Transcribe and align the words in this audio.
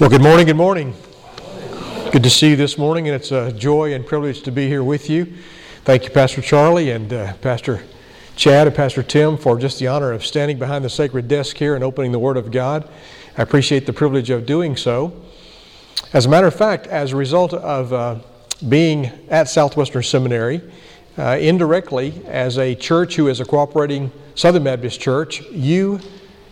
Well, 0.00 0.08
good 0.08 0.22
morning, 0.22 0.46
good 0.46 0.56
morning. 0.56 0.94
Good 2.12 2.22
to 2.22 2.30
see 2.30 2.48
you 2.48 2.56
this 2.56 2.78
morning, 2.78 3.08
and 3.08 3.14
it's 3.14 3.30
a 3.30 3.52
joy 3.52 3.92
and 3.92 4.06
privilege 4.06 4.40
to 4.42 4.50
be 4.50 4.66
here 4.66 4.82
with 4.82 5.10
you. 5.10 5.34
Thank 5.84 6.04
you, 6.04 6.10
Pastor 6.10 6.40
Charlie 6.40 6.90
and 6.90 7.12
uh, 7.12 7.34
Pastor 7.34 7.84
Chad 8.34 8.66
and 8.66 8.74
Pastor 8.74 9.02
Tim, 9.02 9.36
for 9.36 9.58
just 9.58 9.78
the 9.78 9.88
honor 9.88 10.10
of 10.10 10.24
standing 10.24 10.58
behind 10.58 10.82
the 10.82 10.88
sacred 10.88 11.28
desk 11.28 11.58
here 11.58 11.74
and 11.74 11.84
opening 11.84 12.10
the 12.10 12.18
Word 12.18 12.38
of 12.38 12.50
God. 12.50 12.88
I 13.36 13.42
appreciate 13.42 13.84
the 13.84 13.92
privilege 13.92 14.30
of 14.30 14.46
doing 14.46 14.78
so. 14.78 15.12
As 16.14 16.24
a 16.24 16.28
matter 16.30 16.46
of 16.46 16.54
fact, 16.54 16.86
as 16.86 17.12
a 17.12 17.16
result 17.16 17.52
of 17.52 17.92
uh, 17.92 18.16
being 18.70 19.10
at 19.28 19.50
Southwestern 19.50 20.02
Seminary, 20.02 20.62
uh, 21.18 21.36
indirectly, 21.38 22.14
as 22.26 22.56
a 22.56 22.74
church 22.74 23.16
who 23.16 23.28
is 23.28 23.40
a 23.40 23.44
cooperating 23.44 24.10
Southern 24.36 24.64
Baptist 24.64 25.00
church, 25.00 25.42
you 25.50 26.00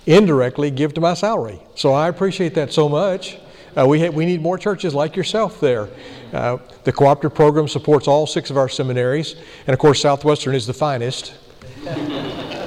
indirectly 0.06 0.70
give 0.70 0.94
to 0.94 1.00
my 1.00 1.14
salary. 1.14 1.60
So 1.74 1.92
I 1.92 2.08
appreciate 2.08 2.54
that 2.54 2.72
so 2.72 2.88
much. 2.88 3.38
Uh, 3.76 3.86
we, 3.86 4.00
ha- 4.00 4.10
we 4.10 4.27
need 4.27 4.42
more 4.42 4.58
churches 4.58 4.95
like 4.95 5.14
yourself 5.16 5.60
there. 5.60 5.88
Uh, 6.32 6.58
the 6.84 6.92
cooperative 6.92 7.34
program 7.34 7.68
supports 7.68 8.08
all 8.08 8.27
six 8.27 8.50
of 8.50 8.56
our 8.56 8.68
seminaries, 8.68 9.36
and 9.66 9.74
of 9.74 9.78
course, 9.78 10.00
Southwestern 10.00 10.55
is 10.55 10.66
the 10.66 10.74
finest. 10.74 11.34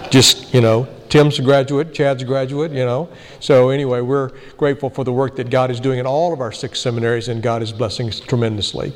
Just, 0.10 0.54
you 0.54 0.62
know, 0.62 0.88
Tim's 1.10 1.40
a 1.40 1.42
graduate, 1.42 1.94
Chad's 1.94 2.24
a 2.24 2.26
graduate, 2.26 2.72
you 2.72 2.86
know. 2.86 3.10
So, 3.40 3.70
anyway, 3.70 4.02
we're 4.02 4.32
grateful 4.58 4.90
for 4.90 5.04
the 5.04 5.12
work 5.12 5.36
that 5.36 5.50
God 5.50 5.72
is 5.72 5.80
doing 5.80 6.00
in 6.00 6.06
all 6.06 6.34
of 6.34 6.40
our 6.40 6.52
six 6.52 6.80
seminaries, 6.80 7.28
and 7.28 7.42
God 7.42 7.62
is 7.62 7.72
blessing 7.72 8.08
us 8.08 8.20
tremendously. 8.20 8.94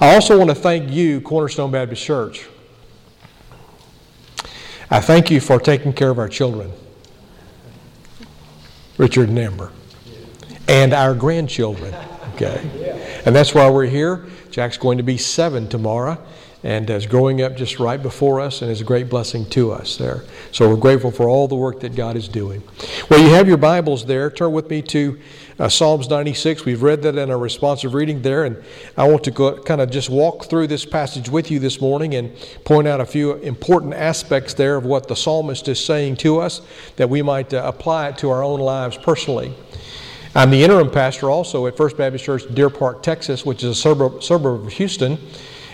I 0.00 0.14
also 0.14 0.36
want 0.36 0.50
to 0.50 0.54
thank 0.54 0.90
you, 0.90 1.20
Cornerstone 1.20 1.70
Baptist 1.70 2.02
Church. 2.02 2.46
I 4.90 5.00
thank 5.00 5.30
you 5.30 5.40
for 5.40 5.58
taking 5.58 5.92
care 5.92 6.10
of 6.10 6.18
our 6.18 6.28
children. 6.28 6.72
Richard 8.98 9.28
and 9.28 9.38
Amber, 9.38 9.72
and 10.68 10.92
our 10.92 11.14
grandchildren. 11.14 11.94
Okay, 12.34 13.22
and 13.24 13.34
that's 13.34 13.54
why 13.54 13.68
we're 13.70 13.86
here. 13.86 14.26
Jack's 14.50 14.76
going 14.76 14.98
to 14.98 15.04
be 15.04 15.16
seven 15.16 15.68
tomorrow, 15.68 16.18
and 16.64 16.88
is 16.90 17.06
growing 17.06 17.42
up 17.42 17.56
just 17.56 17.80
right 17.80 18.00
before 18.00 18.40
us, 18.40 18.62
and 18.62 18.70
is 18.70 18.80
a 18.80 18.84
great 18.84 19.08
blessing 19.08 19.44
to 19.50 19.72
us 19.72 19.96
there. 19.96 20.22
So 20.52 20.68
we're 20.68 20.76
grateful 20.76 21.10
for 21.10 21.28
all 21.28 21.48
the 21.48 21.56
work 21.56 21.80
that 21.80 21.96
God 21.96 22.16
is 22.16 22.28
doing. 22.28 22.62
Well, 23.10 23.20
you 23.20 23.30
have 23.30 23.48
your 23.48 23.56
Bibles 23.56 24.04
there. 24.04 24.30
Turn 24.30 24.52
with 24.52 24.70
me 24.70 24.80
to 24.82 25.18
uh, 25.58 25.68
Psalms 25.68 26.08
96. 26.08 26.64
We've 26.64 26.82
read 26.82 27.02
that 27.02 27.16
in 27.16 27.30
our 27.30 27.38
responsive 27.38 27.94
reading 27.94 28.22
there, 28.22 28.44
and 28.44 28.62
I 28.96 29.08
want 29.08 29.24
to 29.24 29.30
go, 29.30 29.60
kind 29.62 29.80
of 29.80 29.90
just 29.90 30.08
walk 30.08 30.46
through 30.46 30.68
this 30.68 30.84
passage 30.84 31.28
with 31.28 31.50
you 31.50 31.58
this 31.58 31.80
morning 31.80 32.14
and 32.14 32.32
point 32.64 32.86
out 32.86 33.00
a 33.00 33.06
few 33.06 33.34
important 33.34 33.94
aspects 33.94 34.54
there 34.54 34.76
of 34.76 34.84
what 34.84 35.08
the 35.08 35.16
psalmist 35.16 35.68
is 35.68 35.84
saying 35.84 36.16
to 36.18 36.38
us 36.38 36.62
that 36.96 37.10
we 37.10 37.22
might 37.22 37.52
uh, 37.52 37.62
apply 37.64 38.08
it 38.08 38.18
to 38.18 38.30
our 38.30 38.42
own 38.42 38.60
lives 38.60 38.96
personally. 38.96 39.54
I'm 40.34 40.50
the 40.50 40.64
interim 40.64 40.90
pastor 40.90 41.30
also 41.30 41.66
at 41.66 41.76
First 41.76 41.98
Baptist 41.98 42.24
Church, 42.24 42.42
Deer 42.54 42.70
Park, 42.70 43.02
Texas, 43.02 43.44
which 43.44 43.62
is 43.62 43.70
a 43.70 43.74
suburb, 43.74 44.22
suburb 44.22 44.64
of 44.64 44.72
Houston, 44.72 45.18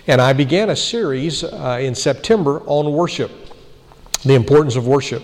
and 0.08 0.22
I 0.22 0.32
began 0.32 0.70
a 0.70 0.76
series 0.76 1.44
uh, 1.44 1.78
in 1.80 1.94
September 1.94 2.62
on 2.64 2.92
worship, 2.92 3.30
the 4.24 4.34
importance 4.34 4.74
of 4.74 4.88
worship. 4.88 5.22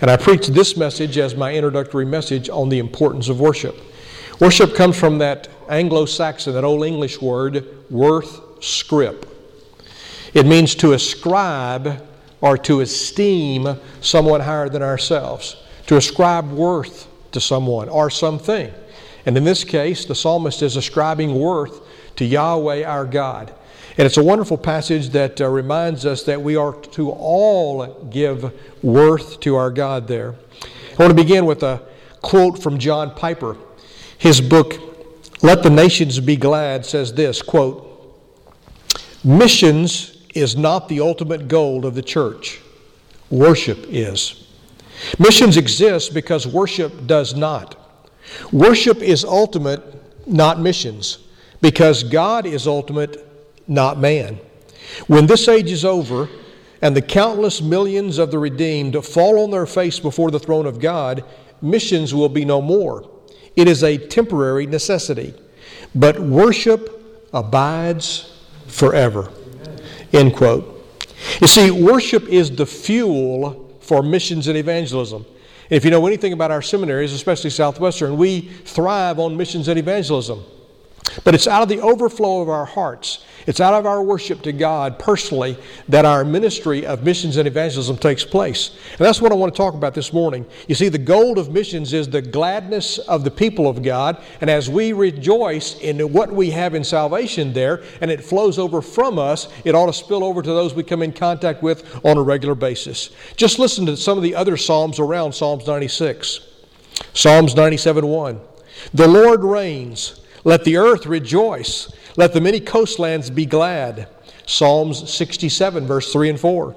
And 0.00 0.10
I 0.10 0.16
preached 0.16 0.52
this 0.52 0.76
message 0.76 1.16
as 1.16 1.36
my 1.36 1.54
introductory 1.54 2.04
message 2.04 2.50
on 2.50 2.68
the 2.68 2.80
importance 2.80 3.28
of 3.28 3.38
worship. 3.38 3.76
Worship 4.40 4.74
comes 4.74 4.98
from 4.98 5.18
that 5.18 5.48
Anglo 5.68 6.06
Saxon, 6.06 6.54
that 6.54 6.64
old 6.64 6.84
English 6.84 7.22
word, 7.22 7.66
worth 7.88 8.62
scrip. 8.62 9.26
It 10.34 10.44
means 10.44 10.74
to 10.74 10.92
ascribe 10.92 12.02
or 12.40 12.58
to 12.58 12.80
esteem 12.80 13.78
someone 14.00 14.40
higher 14.40 14.68
than 14.68 14.82
ourselves, 14.82 15.56
to 15.86 15.96
ascribe 15.96 16.50
worth 16.50 17.06
to 17.30 17.40
someone 17.40 17.88
or 17.88 18.10
something. 18.10 18.72
And 19.24 19.36
in 19.36 19.44
this 19.44 19.62
case, 19.62 20.04
the 20.04 20.14
psalmist 20.16 20.62
is 20.62 20.76
ascribing 20.76 21.34
worth 21.34 21.80
to 22.16 22.24
Yahweh 22.24 22.84
our 22.84 23.06
God. 23.06 23.54
And 23.98 24.04
it's 24.04 24.18
a 24.18 24.22
wonderful 24.22 24.58
passage 24.58 25.08
that 25.10 25.40
uh, 25.40 25.48
reminds 25.48 26.04
us 26.04 26.22
that 26.24 26.42
we 26.42 26.54
are 26.54 26.74
to 26.74 27.10
all 27.10 28.04
give 28.10 28.52
worth 28.82 29.40
to 29.40 29.56
our 29.56 29.70
God 29.70 30.06
there. 30.06 30.34
I 30.62 31.02
want 31.02 31.16
to 31.16 31.22
begin 31.22 31.46
with 31.46 31.62
a 31.62 31.80
quote 32.20 32.62
from 32.62 32.78
John 32.78 33.14
Piper. 33.14 33.56
His 34.18 34.42
book, 34.42 34.74
Let 35.42 35.62
the 35.62 35.70
Nations 35.70 36.20
Be 36.20 36.36
Glad, 36.36 36.84
says 36.84 37.14
this 37.14 37.40
quote, 37.40 37.84
Missions 39.24 40.26
is 40.34 40.56
not 40.56 40.88
the 40.88 41.00
ultimate 41.00 41.48
goal 41.48 41.86
of 41.86 41.94
the 41.94 42.02
church, 42.02 42.60
worship 43.30 43.78
is. 43.88 44.46
Missions 45.18 45.56
exist 45.56 46.12
because 46.12 46.46
worship 46.46 47.06
does 47.06 47.34
not. 47.34 47.76
Worship 48.52 48.98
is 48.98 49.24
ultimate, 49.24 49.82
not 50.26 50.60
missions, 50.60 51.18
because 51.62 52.02
God 52.02 52.44
is 52.44 52.66
ultimate, 52.66 53.25
not 53.68 53.98
man. 53.98 54.38
When 55.06 55.26
this 55.26 55.48
age 55.48 55.70
is 55.70 55.84
over 55.84 56.28
and 56.82 56.94
the 56.94 57.02
countless 57.02 57.60
millions 57.60 58.18
of 58.18 58.30
the 58.30 58.38
redeemed 58.38 59.04
fall 59.04 59.42
on 59.42 59.50
their 59.50 59.66
face 59.66 59.98
before 59.98 60.30
the 60.30 60.38
throne 60.38 60.66
of 60.66 60.80
God, 60.80 61.24
missions 61.60 62.14
will 62.14 62.28
be 62.28 62.44
no 62.44 62.60
more. 62.60 63.10
It 63.56 63.68
is 63.68 63.82
a 63.82 63.96
temporary 63.96 64.66
necessity. 64.66 65.34
But 65.94 66.20
worship 66.20 67.28
abides 67.32 68.32
forever. 68.66 69.30
End 70.12 70.36
quote. 70.36 70.72
You 71.40 71.46
see, 71.46 71.70
worship 71.70 72.28
is 72.28 72.54
the 72.54 72.66
fuel 72.66 73.78
for 73.80 74.02
missions 74.02 74.48
and 74.48 74.56
evangelism. 74.56 75.24
If 75.70 75.84
you 75.84 75.90
know 75.90 76.06
anything 76.06 76.32
about 76.32 76.50
our 76.50 76.62
seminaries, 76.62 77.12
especially 77.12 77.50
Southwestern, 77.50 78.16
we 78.16 78.42
thrive 78.42 79.18
on 79.18 79.36
missions 79.36 79.68
and 79.68 79.78
evangelism. 79.78 80.44
But 81.24 81.34
it's 81.34 81.46
out 81.46 81.62
of 81.62 81.68
the 81.68 81.80
overflow 81.80 82.42
of 82.42 82.48
our 82.48 82.64
hearts, 82.64 83.24
it's 83.46 83.60
out 83.60 83.74
of 83.74 83.86
our 83.86 84.02
worship 84.02 84.42
to 84.42 84.52
God 84.52 84.98
personally 84.98 85.56
that 85.88 86.04
our 86.04 86.24
ministry 86.24 86.84
of 86.84 87.04
missions 87.04 87.36
and 87.36 87.46
evangelism 87.46 87.96
takes 87.96 88.24
place. 88.24 88.70
And 88.90 88.98
that's 88.98 89.20
what 89.20 89.30
I 89.30 89.36
want 89.36 89.54
to 89.54 89.56
talk 89.56 89.74
about 89.74 89.94
this 89.94 90.12
morning. 90.12 90.44
You 90.66 90.74
see, 90.74 90.88
the 90.88 90.98
goal 90.98 91.38
of 91.38 91.52
missions 91.52 91.92
is 91.92 92.08
the 92.08 92.20
gladness 92.20 92.98
of 92.98 93.22
the 93.22 93.30
people 93.30 93.68
of 93.68 93.84
God. 93.84 94.20
And 94.40 94.50
as 94.50 94.68
we 94.68 94.92
rejoice 94.92 95.78
in 95.78 96.12
what 96.12 96.32
we 96.32 96.50
have 96.50 96.74
in 96.74 96.82
salvation 96.82 97.52
there, 97.52 97.84
and 98.00 98.10
it 98.10 98.24
flows 98.24 98.58
over 98.58 98.82
from 98.82 99.18
us, 99.18 99.48
it 99.64 99.76
ought 99.76 99.86
to 99.86 99.92
spill 99.92 100.24
over 100.24 100.42
to 100.42 100.48
those 100.48 100.74
we 100.74 100.82
come 100.82 101.02
in 101.02 101.12
contact 101.12 101.62
with 101.62 102.04
on 102.04 102.18
a 102.18 102.22
regular 102.22 102.56
basis. 102.56 103.10
Just 103.36 103.60
listen 103.60 103.86
to 103.86 103.96
some 103.96 104.18
of 104.18 104.24
the 104.24 104.34
other 104.34 104.56
Psalms 104.56 104.98
around 104.98 105.32
Psalms 105.32 105.66
96. 105.68 106.40
Psalms 107.14 107.54
97 107.54 108.06
1. 108.06 108.40
The 108.92 109.06
Lord 109.06 109.44
reigns. 109.44 110.20
Let 110.46 110.62
the 110.62 110.76
earth 110.76 111.06
rejoice. 111.06 111.92
Let 112.16 112.32
the 112.32 112.40
many 112.40 112.60
coastlands 112.60 113.30
be 113.30 113.46
glad. 113.46 114.08
Psalms 114.46 115.12
67, 115.12 115.88
verse 115.88 116.12
3 116.12 116.30
and 116.30 116.38
4. 116.38 116.76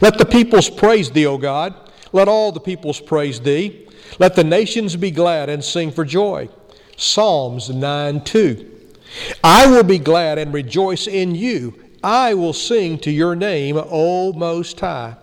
Let 0.00 0.16
the 0.16 0.24
peoples 0.24 0.70
praise 0.70 1.10
thee, 1.10 1.26
O 1.26 1.38
God. 1.38 1.74
Let 2.12 2.28
all 2.28 2.52
the 2.52 2.60
peoples 2.60 3.00
praise 3.00 3.40
thee. 3.40 3.88
Let 4.20 4.36
the 4.36 4.44
nations 4.44 4.94
be 4.94 5.10
glad 5.10 5.48
and 5.48 5.64
sing 5.64 5.90
for 5.90 6.04
joy. 6.04 6.50
Psalms 6.96 7.68
9, 7.68 8.22
2. 8.22 8.70
I 9.42 9.66
will 9.66 9.82
be 9.82 9.98
glad 9.98 10.38
and 10.38 10.54
rejoice 10.54 11.08
in 11.08 11.34
you. 11.34 11.82
I 12.04 12.34
will 12.34 12.52
sing 12.52 13.00
to 13.00 13.10
your 13.10 13.34
name, 13.34 13.76
O 13.76 14.32
Most 14.32 14.78
High. 14.78 15.16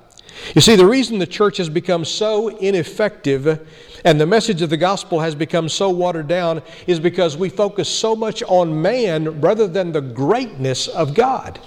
You 0.54 0.62
see, 0.62 0.76
the 0.76 0.86
reason 0.86 1.20
the 1.20 1.28
church 1.28 1.58
has 1.58 1.70
become 1.70 2.06
so 2.06 2.50
ineffective 2.58 3.68
and 4.06 4.22
the 4.22 4.28
message 4.28 4.62
of 4.62 4.70
the 4.70 4.78
gospel 4.78 5.20
has 5.20 5.34
become 5.34 5.68
so 5.68 5.90
watered 5.90 6.28
down 6.28 6.62
is 6.86 7.00
because 7.00 7.36
we 7.36 7.50
focus 7.50 7.90
so 7.90 8.16
much 8.16 8.44
on 8.44 8.80
man 8.80 9.42
rather 9.42 9.68
than 9.68 9.92
the 9.92 10.02
greatness 10.02 10.88
of 10.88 11.16
God. 11.16 11.60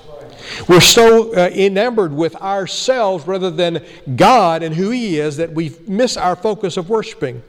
We're 0.68 0.80
so 0.80 1.34
uh, 1.34 1.48
enamored 1.48 2.12
with 2.12 2.36
ourselves 2.36 3.26
rather 3.26 3.50
than 3.50 3.84
God 4.14 4.62
and 4.62 4.72
who 4.72 4.90
He 4.90 5.18
is 5.18 5.36
that 5.38 5.52
we 5.52 5.74
miss 5.88 6.16
our 6.16 6.36
focus 6.36 6.76
of 6.76 6.88
worshiping. 6.88 7.42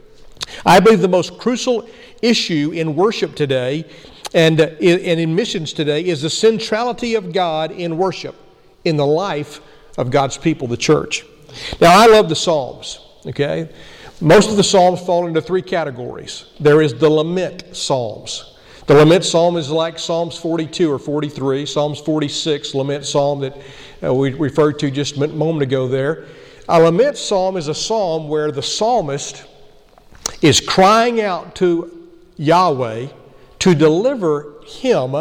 I 0.66 0.80
believe 0.80 1.02
the 1.02 1.08
most 1.08 1.38
crucial 1.38 1.88
issue 2.24 2.72
in 2.74 2.96
worship 2.96 3.36
today 3.36 3.86
and, 4.34 4.60
uh, 4.60 4.70
and 4.82 5.20
in 5.20 5.36
missions 5.36 5.72
today 5.72 6.04
is 6.04 6.24
the 6.24 6.32
centrality 6.32 7.14
of 7.14 7.32
God 7.32 7.72
in 7.72 7.96
worship, 7.98 8.36
in 8.84 8.98
the 8.98 9.06
life 9.06 9.62
of 9.98 10.12
God's 10.12 10.38
people, 10.38 10.68
the 10.68 10.78
church. 10.78 11.26
Now, 11.82 11.98
I 11.98 12.08
love 12.08 12.30
the 12.30 12.36
Psalms, 12.36 13.00
okay? 13.26 13.70
Most 14.22 14.50
of 14.50 14.58
the 14.58 14.64
Psalms 14.64 15.00
fall 15.02 15.28
into 15.28 15.42
three 15.42 15.62
categories. 15.62 16.46
There 16.60 16.82
is 16.82 16.94
the 16.94 17.10
lament 17.10 17.76
Psalms. 17.76 18.56
The 18.90 18.96
lament 18.96 19.24
psalm 19.24 19.56
is 19.56 19.70
like 19.70 20.00
Psalms 20.00 20.36
42 20.36 20.92
or 20.92 20.98
43, 20.98 21.68
Psalms 21.68 22.00
46, 22.00 22.74
lament 22.74 23.06
psalm 23.06 23.40
that 23.42 23.56
uh, 24.04 24.12
we 24.12 24.34
referred 24.34 24.80
to 24.80 24.90
just 24.90 25.16
a 25.18 25.28
moment 25.28 25.62
ago 25.62 25.88
there. 25.88 26.26
A 26.68 26.82
lament 26.82 27.16
psalm 27.16 27.56
is 27.56 27.68
a 27.68 27.76
psalm 27.76 28.28
where 28.28 28.52
the 28.52 28.64
psalmist 28.64 29.46
is 30.42 30.60
crying 30.60 31.22
out 31.22 31.54
to 31.58 32.10
Yahweh 32.38 33.10
to 33.60 33.76
deliver 33.76 34.56
him 34.66 35.14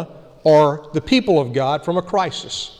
or 0.43 0.89
the 0.93 1.01
people 1.01 1.39
of 1.39 1.53
God 1.53 1.85
from 1.85 1.97
a 1.97 2.01
crisis. 2.01 2.78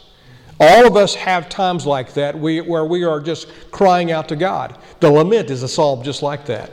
All 0.59 0.85
of 0.85 0.97
us 0.97 1.15
have 1.15 1.47
times 1.47 1.85
like 1.85 2.13
that 2.15 2.37
where 2.37 2.85
we 2.85 3.03
are 3.03 3.21
just 3.21 3.47
crying 3.71 4.11
out 4.11 4.27
to 4.29 4.35
God. 4.35 4.77
The 4.99 5.09
lament 5.09 5.49
is 5.49 5.63
a 5.63 5.67
psalm 5.67 6.03
just 6.03 6.21
like 6.21 6.45
that. 6.47 6.71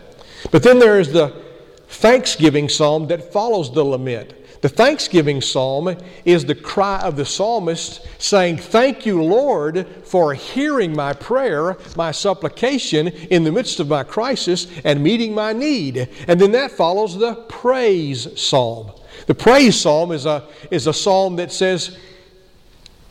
But 0.50 0.62
then 0.62 0.78
there 0.78 0.98
is 0.98 1.12
the 1.12 1.44
thanksgiving 1.88 2.68
psalm 2.68 3.06
that 3.08 3.32
follows 3.32 3.72
the 3.72 3.84
lament. 3.84 4.34
The 4.62 4.68
thanksgiving 4.68 5.40
psalm 5.40 5.96
is 6.24 6.44
the 6.44 6.54
cry 6.54 6.98
of 7.00 7.16
the 7.16 7.24
psalmist 7.24 8.06
saying, 8.18 8.56
Thank 8.56 9.06
you, 9.06 9.22
Lord, 9.22 9.86
for 10.04 10.34
hearing 10.34 10.94
my 10.96 11.12
prayer, 11.12 11.76
my 11.94 12.10
supplication 12.10 13.08
in 13.08 13.44
the 13.44 13.52
midst 13.52 13.78
of 13.80 13.88
my 13.88 14.02
crisis 14.02 14.66
and 14.84 15.02
meeting 15.02 15.34
my 15.34 15.52
need. 15.52 16.08
And 16.26 16.40
then 16.40 16.52
that 16.52 16.72
follows 16.72 17.16
the 17.16 17.34
praise 17.34 18.40
psalm. 18.40 18.90
The 19.26 19.34
praise 19.34 19.78
psalm 19.78 20.10
is 20.10 20.26
a, 20.26 20.48
is 20.70 20.86
a 20.86 20.92
psalm 20.92 21.36
that 21.36 21.52
says, 21.52 21.96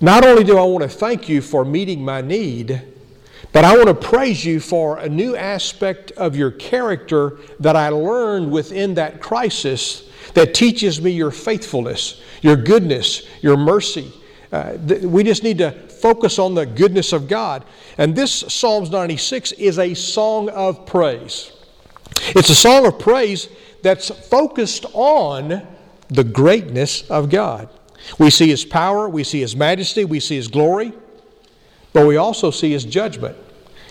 Not 0.01 0.25
only 0.25 0.44
do 0.44 0.57
I 0.57 0.63
want 0.63 0.83
to 0.83 0.89
thank 0.89 1.30
you 1.30 1.42
for 1.42 1.63
meeting 1.63 2.03
my 2.03 2.21
need, 2.21 2.81
but 3.53 3.63
I 3.63 3.77
want 3.77 3.88
to 3.88 3.94
praise 3.94 4.44
you 4.44 4.59
for 4.59 4.97
a 4.97 5.07
new 5.07 5.36
aspect 5.36 6.12
of 6.12 6.36
your 6.36 6.51
character 6.51 7.38
that 7.62 7.75
I 7.77 7.89
learned 7.89 8.51
within 8.51 8.95
that 8.95 9.21
crisis 9.21 10.09
that 10.33 10.53
teaches 10.53 11.01
me 11.01 11.12
your 11.12 11.31
faithfulness, 11.31 12.21
your 12.42 12.57
goodness, 12.57 13.25
your 13.42 13.56
mercy. 13.56 14.12
Uh, 14.51 14.77
th- 14.86 15.03
we 15.03 15.24
just 15.24 15.44
need 15.44 15.57
to 15.59 15.71
focus 15.71 16.38
on 16.39 16.53
the 16.56 16.65
goodness 16.65 17.13
of 17.13 17.27
God. 17.30 17.63
And 17.98 18.13
this 18.13 18.31
Psalms 18.31 18.89
96 18.89 19.53
is 19.53 19.80
a 19.80 19.94
song 19.94 20.50
of 20.50 20.86
praise. 20.86 21.53
It's 22.27 22.50
a 22.50 22.56
song 22.56 22.86
of 22.86 23.00
praise 23.00 23.48
that's 23.81 24.09
focused 24.09 24.86
on 24.94 25.65
the 26.09 26.24
greatness 26.24 27.09
of 27.09 27.30
God. 27.30 27.69
We 28.19 28.30
see 28.30 28.48
His 28.48 28.66
power, 28.66 29.10
we 29.10 29.24
see 29.24 29.42
His 29.42 29.56
majesty, 29.56 30.06
we 30.06 30.19
see 30.19 30.36
His 30.36 30.48
glory, 30.48 30.94
but 31.94 32.07
we 32.07 32.18
also 32.18 32.52
see 32.52 32.72
His 32.72 32.86
judgment. 32.86 33.38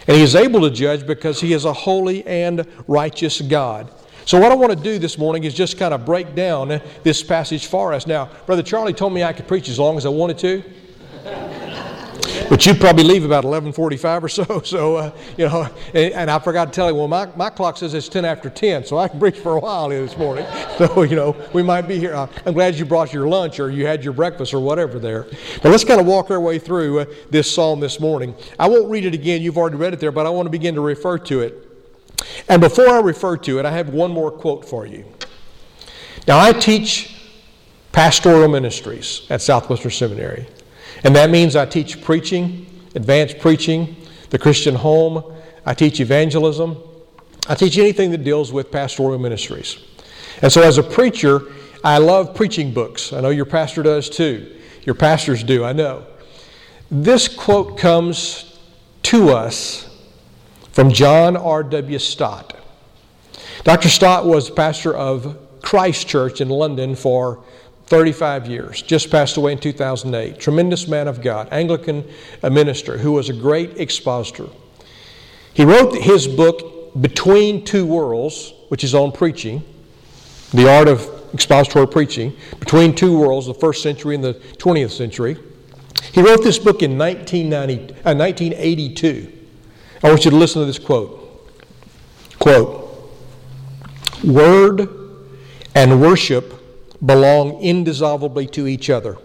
And 0.06 0.16
He 0.16 0.22
is 0.22 0.34
able 0.34 0.60
to 0.62 0.70
judge 0.70 1.06
because 1.06 1.40
He 1.40 1.52
is 1.52 1.64
a 1.64 1.72
holy 1.72 2.26
and 2.26 2.66
righteous 2.86 3.40
God. 3.40 3.90
So, 4.26 4.40
what 4.40 4.52
I 4.52 4.54
want 4.54 4.72
to 4.72 4.82
do 4.82 4.98
this 4.98 5.18
morning 5.18 5.44
is 5.44 5.52
just 5.52 5.76
kind 5.78 5.92
of 5.92 6.06
break 6.06 6.34
down 6.34 6.80
this 7.02 7.22
passage 7.22 7.66
for 7.66 7.92
us. 7.92 8.06
Now, 8.06 8.30
Brother 8.46 8.62
Charlie 8.62 8.94
told 8.94 9.12
me 9.12 9.22
I 9.22 9.34
could 9.34 9.46
preach 9.46 9.68
as 9.68 9.78
long 9.78 9.98
as 9.98 10.06
I 10.06 10.10
wanted 10.10 10.38
to. 10.38 10.64
But 12.48 12.66
you'd 12.66 12.80
probably 12.80 13.04
leave 13.04 13.24
about 13.24 13.44
11:45 13.44 14.22
or 14.22 14.28
so. 14.28 14.44
So 14.74 14.96
uh, 14.96 15.12
you 15.36 15.46
know, 15.48 15.68
and, 15.94 16.12
and, 16.14 16.30
I 16.30 16.38
forgot 16.38 16.66
to 16.66 16.70
tell 16.72 16.88
you. 16.88 16.96
Well, 16.96 17.06
my, 17.06 17.26
my 17.36 17.50
clock 17.50 17.76
says 17.76 17.94
it's 17.94 18.08
10 18.08 18.24
after 18.24 18.50
10, 18.50 18.84
so 18.86 18.98
I 18.98 19.08
can 19.08 19.20
preach 19.20 19.38
for 19.38 19.56
a 19.56 19.60
while 19.60 19.90
here 19.90 20.02
this 20.02 20.16
morning. 20.16 20.46
So 20.78 21.02
you 21.02 21.14
know, 21.14 21.36
we 21.52 21.62
might 21.62 21.82
be 21.82 21.98
here. 21.98 22.14
Uh, 22.14 22.26
I'm 22.44 22.54
glad 22.54 22.74
you 22.74 22.84
brought 22.84 23.12
your 23.12 23.28
lunch 23.28 23.60
or 23.60 23.70
you 23.70 23.86
had 23.86 24.02
your 24.02 24.12
breakfast 24.12 24.52
or 24.52 24.58
whatever 24.58 24.98
there. 24.98 25.26
But 25.62 25.70
let's 25.70 25.84
kind 25.84 26.00
of 26.00 26.06
walk 26.06 26.30
our 26.32 26.40
way 26.40 26.58
through 26.58 27.00
uh, 27.00 27.04
this 27.30 27.52
psalm 27.52 27.78
this 27.78 28.00
morning. 28.00 28.34
I 28.58 28.68
won't 28.68 28.90
read 28.90 29.04
it 29.04 29.14
again. 29.14 29.40
You've 29.40 29.56
already 29.56 29.76
read 29.76 29.92
it 29.92 30.00
there, 30.00 30.10
but 30.10 30.26
I 30.26 30.30
want 30.30 30.46
to 30.46 30.50
begin 30.50 30.74
to 30.74 30.80
refer 30.80 31.18
to 31.18 31.40
it. 31.42 31.64
And 32.48 32.60
before 32.60 32.88
I 32.88 33.00
refer 33.00 33.36
to 33.36 33.58
it, 33.58 33.66
I 33.66 33.70
have 33.70 33.90
one 33.90 34.10
more 34.10 34.30
quote 34.30 34.68
for 34.68 34.86
you. 34.86 35.04
Now, 36.26 36.40
I 36.40 36.52
teach 36.52 37.14
pastoral 37.92 38.48
ministries 38.48 39.26
at 39.30 39.42
Southwestern 39.42 39.90
Seminary, 39.90 40.46
and 41.04 41.14
that 41.14 41.30
means 41.30 41.54
I 41.54 41.66
teach 41.66 42.02
preaching, 42.02 42.66
advanced 42.94 43.38
preaching, 43.38 43.96
the 44.30 44.38
Christian 44.38 44.74
home, 44.74 45.22
I 45.64 45.74
teach 45.74 46.00
evangelism, 46.00 46.76
I 47.46 47.54
teach 47.54 47.78
anything 47.78 48.10
that 48.10 48.24
deals 48.24 48.52
with 48.52 48.72
pastoral 48.72 49.18
ministries. 49.18 49.78
And 50.42 50.50
so, 50.50 50.62
as 50.62 50.78
a 50.78 50.82
preacher, 50.82 51.42
I 51.84 51.98
love 51.98 52.34
preaching 52.34 52.72
books. 52.72 53.12
I 53.12 53.20
know 53.20 53.28
your 53.28 53.44
pastor 53.44 53.82
does 53.82 54.08
too. 54.08 54.56
Your 54.84 54.94
pastors 54.94 55.44
do, 55.44 55.64
I 55.64 55.72
know. 55.72 56.06
This 56.90 57.28
quote 57.28 57.78
comes 57.78 58.58
to 59.04 59.30
us 59.30 59.88
from 60.72 60.90
John 60.90 61.36
R.W. 61.36 61.98
Stott. 61.98 62.56
Dr. 63.62 63.88
Stott 63.88 64.26
was 64.26 64.50
pastor 64.50 64.94
of 64.94 65.38
Christ 65.62 66.08
Church 66.08 66.40
in 66.40 66.48
London 66.48 66.94
for 66.94 67.44
35 67.86 68.46
years, 68.46 68.82
just 68.82 69.10
passed 69.10 69.36
away 69.36 69.52
in 69.52 69.58
2008. 69.58 70.38
Tremendous 70.38 70.88
man 70.88 71.06
of 71.06 71.20
God, 71.20 71.48
Anglican 71.50 72.04
minister 72.42 72.98
who 72.98 73.12
was 73.12 73.28
a 73.28 73.32
great 73.32 73.78
expositor. 73.78 74.48
He 75.52 75.64
wrote 75.64 75.94
his 75.94 76.26
book, 76.26 77.00
Between 77.00 77.64
Two 77.64 77.86
Worlds, 77.86 78.52
which 78.68 78.84
is 78.84 78.94
on 78.94 79.12
preaching, 79.12 79.62
the 80.52 80.70
art 80.70 80.88
of 80.88 81.08
expository 81.34 81.86
preaching, 81.86 82.36
Between 82.58 82.94
Two 82.94 83.18
Worlds, 83.18 83.46
the 83.46 83.54
first 83.54 83.82
century 83.82 84.14
and 84.14 84.24
the 84.24 84.34
20th 84.34 84.92
century. 84.92 85.36
He 86.12 86.22
wrote 86.22 86.42
this 86.42 86.58
book 86.58 86.82
in 86.82 86.96
1990, 86.96 87.94
uh, 88.04 88.14
1982. 88.14 89.32
I 90.02 90.08
want 90.08 90.24
you 90.24 90.30
to 90.30 90.36
listen 90.36 90.60
to 90.60 90.66
this 90.66 90.78
quote. 90.78 91.20
Quote 92.38 93.12
Word 94.22 94.88
and 95.74 96.00
worship 96.00 96.63
belong 97.04 97.60
indissolubly 97.60 98.46
to 98.48 98.66
each 98.66 98.90
other. 98.90 99.16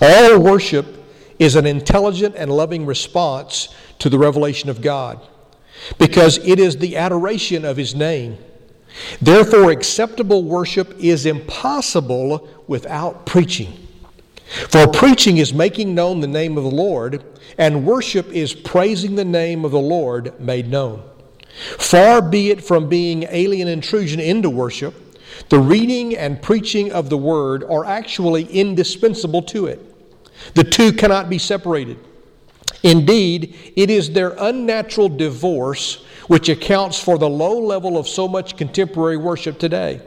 All 0.00 0.38
worship 0.38 0.86
is 1.38 1.56
an 1.56 1.66
intelligent 1.66 2.34
and 2.36 2.50
loving 2.50 2.86
response 2.86 3.74
to 3.98 4.08
the 4.08 4.18
revelation 4.18 4.68
of 4.68 4.80
God 4.80 5.20
because 5.98 6.38
it 6.38 6.58
is 6.58 6.76
the 6.76 6.96
adoration 6.96 7.64
of 7.64 7.76
His 7.76 7.94
name. 7.94 8.38
Therefore, 9.20 9.70
acceptable 9.70 10.44
worship 10.44 10.94
is 10.98 11.26
impossible 11.26 12.48
without 12.66 13.24
preaching. 13.26 13.72
For 14.68 14.86
preaching 14.86 15.38
is 15.38 15.54
making 15.54 15.94
known 15.94 16.20
the 16.20 16.26
name 16.26 16.58
of 16.58 16.64
the 16.64 16.70
Lord, 16.70 17.24
and 17.56 17.86
worship 17.86 18.28
is 18.28 18.52
praising 18.52 19.14
the 19.14 19.24
name 19.24 19.64
of 19.64 19.70
the 19.70 19.80
Lord 19.80 20.38
made 20.38 20.68
known. 20.68 21.02
Far 21.78 22.20
be 22.20 22.50
it 22.50 22.62
from 22.62 22.88
being 22.88 23.24
alien 23.30 23.68
intrusion 23.68 24.20
into 24.20 24.50
worship, 24.50 24.94
the 25.48 25.58
reading 25.58 26.16
and 26.16 26.40
preaching 26.40 26.92
of 26.92 27.10
the 27.10 27.18
word 27.18 27.64
are 27.64 27.84
actually 27.84 28.44
indispensable 28.44 29.42
to 29.42 29.66
it. 29.66 29.80
The 30.54 30.64
two 30.64 30.92
cannot 30.92 31.28
be 31.28 31.38
separated. 31.38 31.98
Indeed, 32.82 33.72
it 33.76 33.90
is 33.90 34.10
their 34.10 34.34
unnatural 34.38 35.08
divorce 35.08 36.04
which 36.26 36.48
accounts 36.48 36.98
for 36.98 37.18
the 37.18 37.28
low 37.28 37.58
level 37.58 37.96
of 37.96 38.08
so 38.08 38.26
much 38.26 38.56
contemporary 38.56 39.16
worship 39.16 39.58
today. 39.58 40.00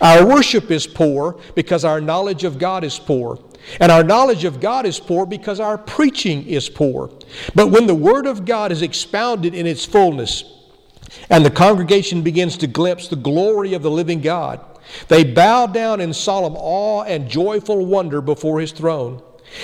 Our 0.00 0.26
worship 0.26 0.70
is 0.70 0.86
poor 0.86 1.38
because 1.54 1.84
our 1.84 2.00
knowledge 2.00 2.44
of 2.44 2.58
God 2.58 2.84
is 2.84 2.98
poor. 2.98 3.38
And 3.80 3.92
our 3.92 4.02
knowledge 4.02 4.44
of 4.44 4.60
God 4.60 4.86
is 4.86 4.98
poor 4.98 5.24
because 5.24 5.60
our 5.60 5.78
preaching 5.78 6.46
is 6.46 6.68
poor. 6.68 7.10
But 7.54 7.68
when 7.68 7.86
the 7.86 7.94
Word 7.94 8.26
of 8.26 8.44
God 8.44 8.72
is 8.72 8.82
expounded 8.82 9.54
in 9.54 9.66
its 9.66 9.84
fullness, 9.84 10.44
and 11.30 11.44
the 11.44 11.50
congregation 11.50 12.22
begins 12.22 12.56
to 12.58 12.66
glimpse 12.66 13.08
the 13.08 13.16
glory 13.16 13.74
of 13.74 13.82
the 13.82 13.90
living 13.90 14.20
God, 14.20 14.60
they 15.08 15.24
bow 15.24 15.66
down 15.66 16.00
in 16.00 16.12
solemn 16.12 16.56
awe 16.56 17.02
and 17.04 17.28
joyful 17.28 17.84
wonder 17.86 18.20
before 18.20 18.60
His 18.60 18.72
throne. 18.72 19.22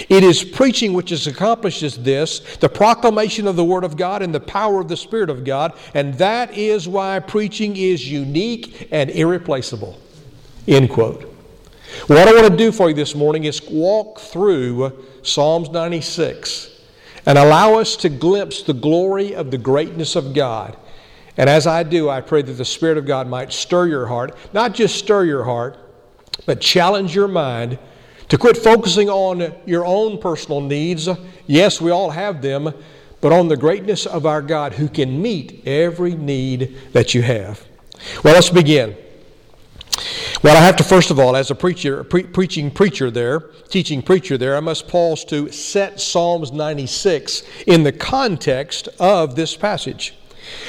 It 0.09 0.23
is 0.23 0.45
preaching 0.45 0.93
which 0.93 1.27
accomplishes 1.27 1.97
this, 1.97 2.41
the 2.59 2.69
proclamation 2.69 3.47
of 3.47 3.57
the 3.57 3.65
Word 3.65 3.85
of 3.85 3.97
God 3.97 4.23
and 4.23 4.35
the 4.35 4.41
power 4.41 4.81
of 4.81 4.89
the 4.89 4.97
Spirit 4.97 5.31
of 5.31 5.45
God, 5.45 5.73
and 5.95 6.15
that 6.15 6.57
is 6.57 6.87
why 6.87 7.19
preaching 7.21 7.77
is 7.77 8.11
unique 8.11 8.89
and 8.91 9.11
irreplaceable. 9.11 9.99
End 10.67 10.91
quote. 10.91 11.35
What 12.07 12.19
I 12.19 12.33
want 12.33 12.47
to 12.47 12.57
do 12.57 12.71
for 12.71 12.91
you 12.91 12.95
this 12.95 13.15
morning 13.15 13.45
is 13.45 13.63
walk 13.63 14.21
through 14.21 15.07
Psalms 15.23 15.71
96 15.71 16.71
and 17.25 17.39
allow 17.39 17.75
us 17.79 17.97
to 17.97 18.11
glimpse 18.11 18.63
the 18.63 18.75
glory 18.75 19.35
of 19.35 19.51
the 19.51 19.59
greatness 19.59 20.17
of 20.17 20.35
God. 20.35 20.77
And 21.39 21.49
as 21.49 21.69
I 21.69 21.85
do, 21.85 22.11
I 22.11 22.21
pray 22.21 22.43
that 22.43 22.53
the 22.53 22.65
Spirit 22.65 22.99
of 22.99 23.07
God 23.07 23.29
might 23.29 23.53
stir 23.53 23.87
your 23.87 24.07
heart, 24.07 24.37
not 24.53 24.75
just 24.75 24.97
stir 24.97 25.25
your 25.25 25.45
heart, 25.45 25.79
but 26.47 26.61
challenge 26.61 27.15
your 27.15 27.29
mind 27.29 27.79
to 28.29 28.37
quit 28.37 28.57
focusing 28.57 29.09
on 29.09 29.55
your 29.65 29.87
own 29.87 30.19
personal 30.19 30.61
needs. 30.61 31.09
Yes, 31.47 31.81
we 31.81 31.93
all 31.93 32.11
have 32.11 32.43
them, 32.43 32.75
but 33.21 33.33
on 33.33 33.47
the 33.47 33.57
greatness 33.57 34.05
of 34.05 34.27
our 34.27 34.43
God 34.43 34.75
who 34.75 34.89
can 34.89 35.23
meet 35.23 35.63
every 35.65 36.15
need 36.15 36.77
that 36.93 37.15
you 37.15 37.23
have. 37.23 37.65
Well, 38.25 38.35
let's 38.35 38.51
begin. 38.51 38.97
Well, 40.43 40.57
I 40.57 40.61
have 40.61 40.77
to, 40.77 40.85
first 40.85 41.11
of 41.13 41.21
all, 41.21 41.37
as 41.37 41.53
a 41.53 41.55
preacher, 41.55 42.03
pre- 42.05 42.25
preaching 42.25 42.71
preacher 42.71 43.11
there, 43.11 43.41
teaching 43.69 44.03
preacher 44.03 44.37
there, 44.39 44.57
I 44.57 44.61
must 44.61 44.89
pause 44.89 45.25
to 45.27 45.51
set 45.53 46.01
Psalms 46.01 46.51
96 46.51 47.45
in 47.67 47.85
the 47.85 47.93
context 47.93 48.89
of 48.99 49.37
this 49.37 49.57
passage. 49.57 50.15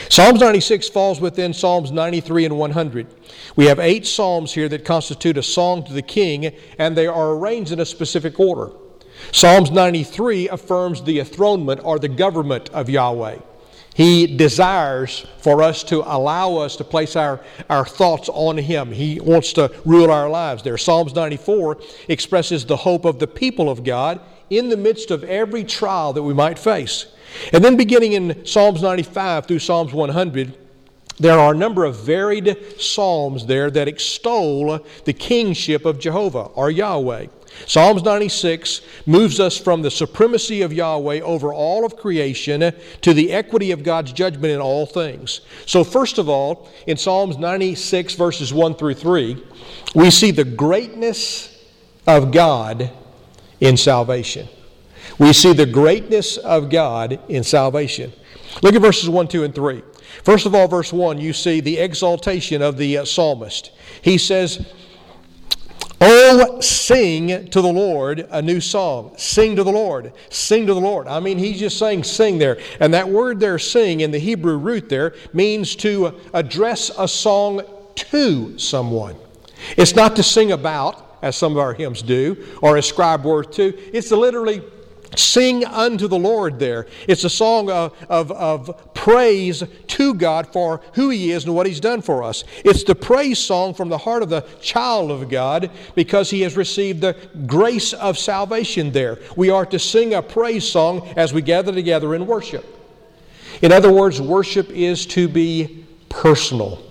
Psalms 0.10 0.40
96 0.40 0.90
falls 0.90 1.22
within 1.22 1.54
Psalms 1.54 1.92
93 1.92 2.46
and 2.46 2.58
100. 2.58 3.08
We 3.56 3.66
have 3.66 3.80
eight 3.80 4.08
Psalms 4.08 4.54
here 4.54 4.70
that 4.70 4.86
constitute 4.86 5.38
a 5.38 5.44
song 5.44 5.84
to 5.86 5.94
the 5.94 6.02
king, 6.02 6.54
and 6.78 6.98
they 6.98 7.08
are 7.08 7.32
arranged 7.34 7.72
in 7.72 7.80
a 7.80 7.86
specific 7.86 8.40
order. 8.40 8.72
Psalms 9.32 9.70
93 9.72 10.50
affirms 10.50 11.04
the 11.04 11.20
enthronement 11.20 11.82
or 11.84 12.00
the 12.00 12.08
government 12.08 12.70
of 12.70 12.90
Yahweh. 12.90 13.40
He 13.94 14.38
desires 14.38 15.26
for 15.40 15.62
us 15.62 15.84
to 15.86 16.04
allow 16.06 16.56
us 16.56 16.78
to 16.78 16.86
place 16.86 17.18
our, 17.18 17.42
our 17.70 17.86
thoughts 17.86 18.30
on 18.30 18.58
Him. 18.58 18.94
He 18.94 19.20
wants 19.20 19.52
to 19.54 19.74
rule 19.84 20.10
our 20.10 20.30
lives 20.30 20.64
there. 20.64 20.78
Psalms 20.78 21.14
94 21.14 21.80
expresses 22.08 22.66
the 22.66 22.78
hope 22.78 23.04
of 23.04 23.20
the 23.20 23.28
people 23.28 23.70
of 23.70 23.84
God 23.84 24.22
in 24.50 24.70
the 24.70 24.78
midst 24.78 25.12
of 25.12 25.24
every 25.26 25.64
trial 25.66 26.14
that 26.14 26.24
we 26.24 26.34
might 26.34 26.58
face. 26.58 27.08
And 27.54 27.64
then 27.64 27.78
beginning 27.78 28.14
in 28.14 28.46
Psalms 28.46 28.82
95 28.82 29.46
through 29.46 29.60
Psalms 29.60 29.94
100, 29.94 30.58
there 31.20 31.38
are 31.38 31.54
a 31.54 31.58
number 31.58 31.84
of 31.84 31.98
varied 31.98 32.58
psalms 32.80 33.46
there 33.46 33.70
that 33.72 33.90
extol 33.90 34.80
the 35.04 35.14
kingship 35.14 35.86
of 35.86 36.00
Jehovah 36.00 36.44
or 36.56 36.72
Yahweh. 36.72 37.28
Psalms 37.66 38.04
96 38.04 38.82
moves 39.06 39.40
us 39.40 39.58
from 39.58 39.82
the 39.82 39.92
supremacy 39.92 40.62
of 40.62 40.72
Yahweh 40.72 41.20
over 41.20 41.54
all 41.54 41.86
of 41.86 41.98
creation 41.98 42.74
to 43.02 43.14
the 43.14 43.34
equity 43.34 43.72
of 43.72 43.84
God's 43.84 44.14
judgment 44.14 44.54
in 44.54 44.62
all 44.62 44.86
things. 44.86 45.42
So, 45.66 45.84
first 45.84 46.20
of 46.20 46.30
all, 46.30 46.70
in 46.88 46.96
Psalms 46.96 47.38
96, 47.38 48.14
verses 48.16 48.54
1 48.54 48.76
through 48.76 48.94
3, 48.94 49.44
we 49.96 50.10
see 50.12 50.32
the 50.32 50.46
greatness 50.46 51.66
of 52.08 52.32
God 52.32 52.92
in 53.60 53.76
salvation. 53.76 54.48
We 55.20 55.34
see 55.34 55.54
the 55.54 55.66
greatness 55.66 56.38
of 56.38 56.70
God 56.70 57.20
in 57.30 57.44
salvation. 57.44 58.14
Look 58.64 58.74
at 58.74 58.82
verses 58.82 59.10
1, 59.10 59.28
2, 59.28 59.44
and 59.44 59.54
3. 59.54 59.84
First 60.24 60.46
of 60.46 60.56
all, 60.56 60.68
verse 60.68 60.92
1, 60.92 61.20
you 61.20 61.34
see 61.34 61.60
the 61.60 61.78
exaltation 61.78 62.62
of 62.62 62.78
the 62.78 63.00
uh, 63.00 63.06
psalmist. 63.06 63.72
He 64.02 64.18
says, 64.18 64.66
Oh, 66.02 66.62
sing 66.62 67.50
to 67.50 67.62
the 67.62 67.72
Lord 67.72 68.26
a 68.32 68.42
new 68.42 68.62
song. 68.62 69.14
Sing 69.18 69.58
to 69.58 69.64
the 69.66 69.72
Lord. 69.72 70.14
Sing 70.30 70.66
to 70.68 70.74
the 70.74 70.80
Lord. 70.80 71.08
I 71.08 71.20
mean, 71.20 71.38
he's 71.38 71.60
just 71.60 71.78
saying 71.78 72.06
sing 72.06 72.38
there. 72.38 72.58
And 72.80 72.94
that 72.94 73.10
word 73.10 73.42
there, 73.42 73.60
sing, 73.60 74.00
in 74.00 74.12
the 74.12 74.20
Hebrew 74.20 74.58
root 74.58 74.88
there, 74.88 75.14
means 75.34 75.76
to 75.78 76.18
address 76.34 76.90
a 76.98 77.08
song 77.08 77.64
to 77.96 78.58
someone. 78.58 79.18
It's 79.76 79.94
not 79.94 80.16
to 80.16 80.24
sing 80.24 80.54
about, 80.54 81.18
as 81.22 81.36
some 81.36 81.52
of 81.52 81.58
our 81.58 81.74
hymns 81.74 82.02
do, 82.02 82.46
or 82.62 82.78
ascribe 82.78 83.26
worth 83.26 83.52
to. 83.52 83.78
It's 83.94 84.08
to 84.10 84.16
literally 84.16 84.62
Sing 85.20 85.66
unto 85.66 86.08
the 86.08 86.18
Lord 86.18 86.60
there. 86.60 86.88
It's 87.06 87.26
a 87.26 87.30
song 87.30 87.70
of, 87.70 87.94
of, 88.08 88.32
of, 88.32 88.94
praise 88.94 89.64
to 89.88 90.14
God 90.14 90.48
for 90.54 90.82
who 90.94 91.10
He 91.10 91.32
is 91.32 91.44
and 91.44 91.54
what 91.54 91.68
He's 91.68 91.82
done 91.82 92.02
for 92.02 92.24
us. 92.24 92.46
It's 92.64 92.86
the 92.86 92.96
praise 92.96 93.38
song 93.38 93.74
from 93.74 93.90
the 93.90 93.98
heart 93.98 94.24
of 94.24 94.30
the 94.30 94.46
child 94.62 95.12
of 95.12 95.28
God 95.30 95.72
because 95.94 96.30
he 96.30 96.42
has 96.42 96.56
received 96.56 97.02
the 97.02 97.18
grace 97.48 97.92
of 97.92 98.18
salvation 98.18 98.92
there. 98.92 99.20
We 99.36 99.50
are 99.50 99.66
to 99.66 99.78
sing 99.78 100.14
a 100.14 100.22
praise 100.22 100.70
song 100.70 101.06
as 101.18 101.34
we 101.34 101.42
gather 101.42 101.74
together 101.74 102.16
in 102.16 102.26
worship. 102.26 102.66
In 103.62 103.74
other 103.74 103.92
words, 103.92 104.22
worship 104.22 104.70
is 104.70 105.06
to 105.08 105.28
be 105.28 105.86
personal. 106.08 106.82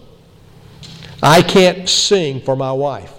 I 1.23 1.41
can't 1.41 1.89
sing 1.89 2.43
for 2.43 2.57
my 2.57 2.73
wife. 2.73 3.18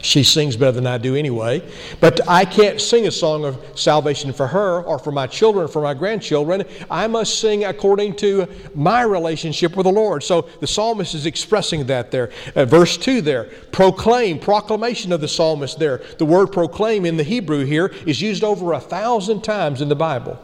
She 0.00 0.22
sings 0.22 0.56
better 0.56 0.72
than 0.72 0.86
I 0.86 0.98
do 0.98 1.16
anyway. 1.16 1.62
But 2.00 2.26
I 2.28 2.44
can't 2.44 2.80
sing 2.80 3.06
a 3.06 3.10
song 3.10 3.44
of 3.44 3.58
salvation 3.74 4.32
for 4.32 4.46
her 4.46 4.82
or 4.82 4.98
for 4.98 5.10
my 5.10 5.26
children 5.26 5.64
or 5.64 5.68
for 5.68 5.82
my 5.82 5.94
grandchildren. 5.94 6.64
I 6.90 7.06
must 7.08 7.40
sing 7.40 7.64
according 7.64 8.16
to 8.16 8.46
my 8.74 9.02
relationship 9.02 9.76
with 9.76 9.84
the 9.84 9.92
Lord. 9.92 10.22
So 10.22 10.42
the 10.60 10.66
psalmist 10.66 11.14
is 11.14 11.26
expressing 11.26 11.86
that 11.86 12.10
there. 12.10 12.30
Uh, 12.54 12.64
verse 12.64 12.96
2 12.96 13.20
there. 13.20 13.44
Proclaim, 13.72 14.38
proclamation 14.38 15.12
of 15.12 15.20
the 15.20 15.28
psalmist 15.28 15.78
there. 15.78 16.02
The 16.18 16.26
word 16.26 16.48
proclaim 16.48 17.04
in 17.04 17.16
the 17.16 17.24
Hebrew 17.24 17.64
here 17.64 17.86
is 18.06 18.22
used 18.22 18.44
over 18.44 18.72
a 18.72 18.80
thousand 18.80 19.42
times 19.42 19.80
in 19.80 19.88
the 19.88 19.96
Bible. 19.96 20.38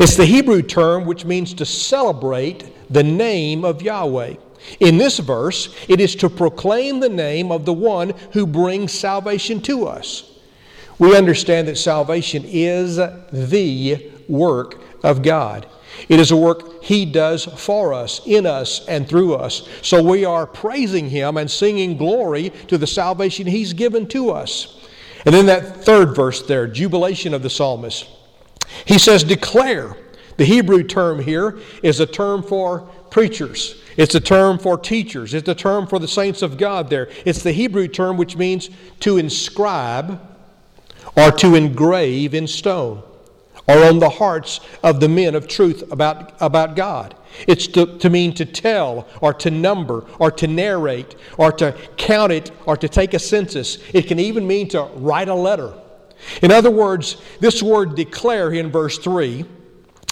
It's 0.00 0.16
the 0.16 0.26
Hebrew 0.26 0.62
term 0.62 1.04
which 1.04 1.24
means 1.24 1.54
to 1.54 1.66
celebrate 1.66 2.64
the 2.90 3.04
name 3.04 3.64
of 3.64 3.82
Yahweh. 3.82 4.34
In 4.80 4.98
this 4.98 5.18
verse, 5.18 5.74
it 5.88 6.00
is 6.00 6.14
to 6.16 6.28
proclaim 6.28 7.00
the 7.00 7.08
name 7.08 7.50
of 7.50 7.64
the 7.64 7.72
one 7.72 8.14
who 8.32 8.46
brings 8.46 8.92
salvation 8.92 9.60
to 9.62 9.86
us. 9.86 10.38
We 10.98 11.16
understand 11.16 11.68
that 11.68 11.76
salvation 11.76 12.44
is 12.46 12.96
the 12.96 14.10
work 14.28 14.80
of 15.02 15.22
God. 15.22 15.66
It 16.08 16.20
is 16.20 16.30
a 16.30 16.36
work 16.36 16.82
He 16.82 17.04
does 17.04 17.44
for 17.44 17.92
us, 17.92 18.20
in 18.26 18.46
us, 18.46 18.86
and 18.86 19.08
through 19.08 19.34
us. 19.34 19.68
So 19.82 20.02
we 20.02 20.24
are 20.24 20.46
praising 20.46 21.08
Him 21.08 21.36
and 21.36 21.50
singing 21.50 21.96
glory 21.96 22.50
to 22.68 22.78
the 22.78 22.86
salvation 22.86 23.46
He's 23.46 23.72
given 23.72 24.06
to 24.08 24.30
us. 24.30 24.86
And 25.24 25.34
then 25.34 25.46
that 25.46 25.84
third 25.84 26.14
verse 26.14 26.42
there, 26.42 26.66
jubilation 26.66 27.34
of 27.34 27.42
the 27.42 27.50
psalmist. 27.50 28.08
He 28.84 28.98
says, 28.98 29.24
declare. 29.24 29.96
The 30.36 30.44
Hebrew 30.44 30.84
term 30.84 31.18
here 31.20 31.58
is 31.82 31.98
a 31.98 32.06
term 32.06 32.44
for 32.44 32.88
preachers. 33.10 33.80
It's 33.96 34.14
a 34.14 34.20
term 34.20 34.58
for 34.58 34.78
teachers. 34.78 35.34
It's 35.34 35.48
a 35.48 35.54
term 35.54 35.86
for 35.86 35.98
the 35.98 36.08
saints 36.08 36.42
of 36.42 36.56
God 36.56 36.88
there. 36.88 37.08
It's 37.24 37.42
the 37.42 37.52
Hebrew 37.52 37.88
term 37.88 38.16
which 38.16 38.36
means 38.36 38.70
to 39.00 39.18
inscribe 39.18 40.20
or 41.16 41.32
to 41.32 41.54
engrave 41.54 42.34
in 42.34 42.46
stone 42.46 43.02
or 43.66 43.84
on 43.84 43.98
the 43.98 44.08
hearts 44.08 44.60
of 44.82 45.00
the 45.00 45.08
men 45.08 45.34
of 45.34 45.46
truth 45.46 45.90
about, 45.92 46.34
about 46.40 46.74
God. 46.74 47.14
It's 47.46 47.66
to, 47.68 47.98
to 47.98 48.08
mean 48.08 48.34
to 48.34 48.46
tell 48.46 49.06
or 49.20 49.34
to 49.34 49.50
number 49.50 50.06
or 50.18 50.30
to 50.32 50.46
narrate 50.46 51.14
or 51.36 51.52
to 51.52 51.76
count 51.96 52.32
it 52.32 52.50
or 52.66 52.76
to 52.76 52.88
take 52.88 53.14
a 53.14 53.18
census. 53.18 53.78
It 53.92 54.02
can 54.06 54.18
even 54.18 54.46
mean 54.46 54.68
to 54.70 54.84
write 54.94 55.28
a 55.28 55.34
letter. 55.34 55.74
In 56.42 56.50
other 56.50 56.70
words, 56.70 57.20
this 57.40 57.62
word 57.62 57.94
declare 57.94 58.52
in 58.52 58.70
verse 58.70 58.98
3 58.98 59.44